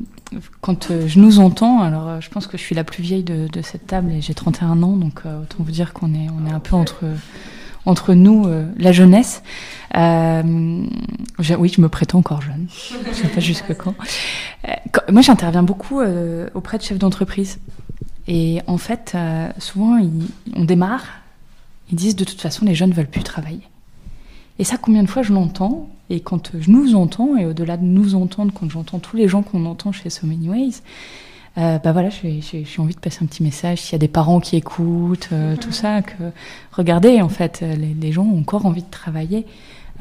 [0.60, 3.24] Quand euh, je nous entends, alors euh, je pense que je suis la plus vieille
[3.24, 6.28] de, de cette table et j'ai 31 ans, donc euh, autant vous dire qu'on est,
[6.30, 7.06] on est un peu entre
[7.86, 9.42] entre nous, la jeunesse.
[9.94, 10.00] oui,
[11.68, 12.66] je me prétends encore jeune.
[12.70, 13.94] je sais pas jusque quand.
[15.10, 16.02] moi, j'interviens beaucoup
[16.54, 17.58] auprès de chefs d'entreprise.
[18.28, 19.16] Et en fait,
[19.58, 19.98] souvent,
[20.54, 21.04] on démarre,
[21.90, 23.62] ils disent de toute façon, les jeunes veulent plus travailler.
[24.58, 27.84] Et ça, combien de fois je l'entends Et quand je nous entends, et au-delà de
[27.84, 30.82] nous entendre, quand j'entends tous les gens qu'on entend chez So Many Ways,
[31.58, 33.80] euh, bah voilà, j'ai envie de passer un petit message.
[33.80, 36.12] S'il y a des parents qui écoutent, euh, tout ça, que
[36.72, 39.46] regardez, en fait, les, gens ont encore envie de travailler.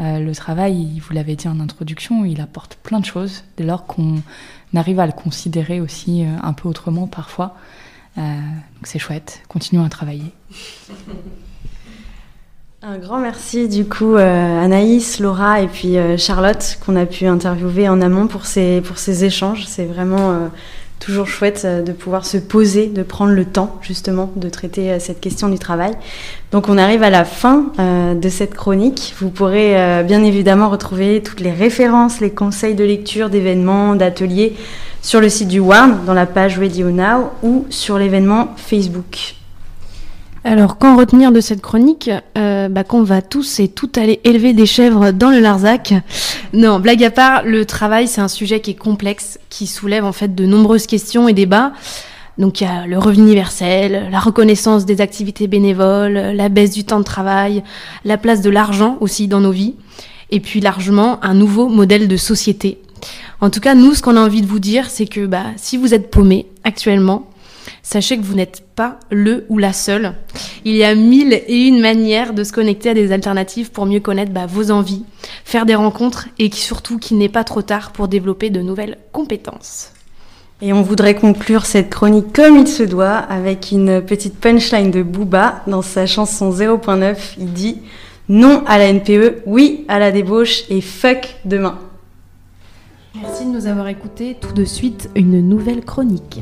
[0.02, 3.86] Euh, le travail, vous l'avez dit en introduction, il apporte plein de choses dès lors
[3.86, 4.22] qu'on
[4.76, 7.56] arrive à le considérer aussi un peu autrement parfois.
[8.18, 8.26] donc
[8.84, 10.34] c'est chouette, continuons à travailler.
[12.88, 17.26] Un grand merci du coup euh, Anaïs, Laura et puis euh, Charlotte qu'on a pu
[17.26, 19.66] interviewer en amont pour ces, pour ces échanges.
[19.66, 20.48] C'est vraiment euh,
[21.06, 25.50] toujours chouette de pouvoir se poser, de prendre le temps justement de traiter cette question
[25.50, 25.92] du travail.
[26.52, 29.14] Donc on arrive à la fin de cette chronique.
[29.20, 34.56] Vous pourrez bien évidemment retrouver toutes les références, les conseils de lecture, d'événements, d'ateliers
[35.04, 39.36] sur le site du WARN, dans la page Radio Now ou sur l'événement Facebook.
[40.48, 44.54] Alors, qu'en retenir de cette chronique euh, bah, Qu'on va tous et toutes aller élever
[44.54, 45.96] des chèvres dans le Larzac.
[46.54, 50.12] Non, blague à part, le travail, c'est un sujet qui est complexe, qui soulève en
[50.12, 51.74] fait de nombreuses questions et débats.
[52.38, 56.84] Donc, il y a le revenu universel, la reconnaissance des activités bénévoles, la baisse du
[56.84, 57.64] temps de travail,
[58.04, 59.74] la place de l'argent aussi dans nos vies,
[60.30, 62.78] et puis largement un nouveau modèle de société.
[63.42, 65.76] En tout cas, nous, ce qu'on a envie de vous dire, c'est que bah, si
[65.76, 67.32] vous êtes paumé actuellement,
[67.84, 70.14] Sachez que vous n'êtes pas le ou la seule.
[70.64, 74.00] Il y a mille et une manières de se connecter à des alternatives pour mieux
[74.00, 75.04] connaître bah, vos envies,
[75.44, 79.92] faire des rencontres et surtout qu'il n'est pas trop tard pour développer de nouvelles compétences.
[80.62, 85.04] Et on voudrait conclure cette chronique comme il se doit avec une petite punchline de
[85.04, 87.16] Booba dans sa chanson 0.9.
[87.38, 87.82] Il dit
[88.30, 91.78] non à la NPE, oui à la débauche et fuck demain.
[93.22, 94.38] Merci de nous avoir écoutés.
[94.40, 96.42] Tout de suite, une nouvelle chronique.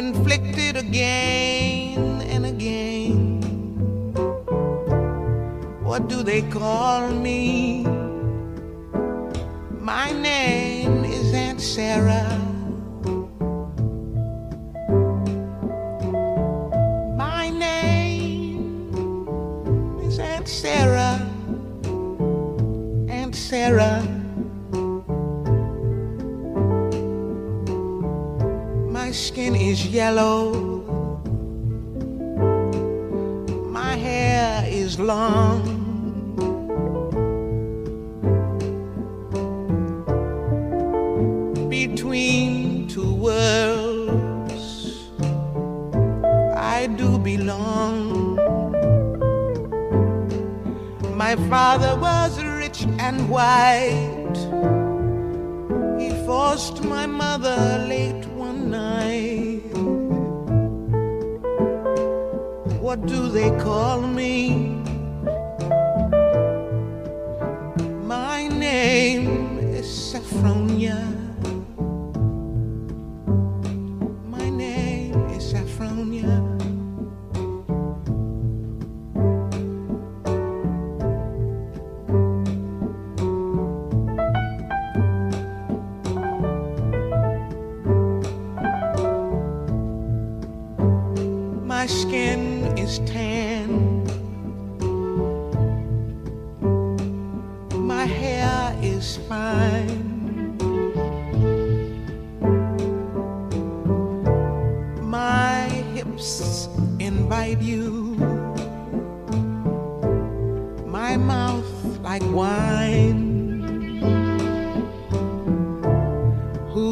[0.00, 3.42] inflicted again and again.
[5.84, 7.84] What do they call me?
[9.78, 12.49] My name is Aunt Sarah.
[29.92, 30.39] Yellow.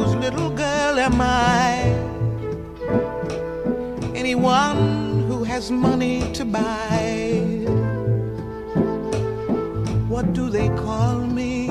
[0.08, 1.82] whose little girl am I?
[4.14, 7.42] Anyone who has money to buy.
[10.08, 11.67] What do they call me?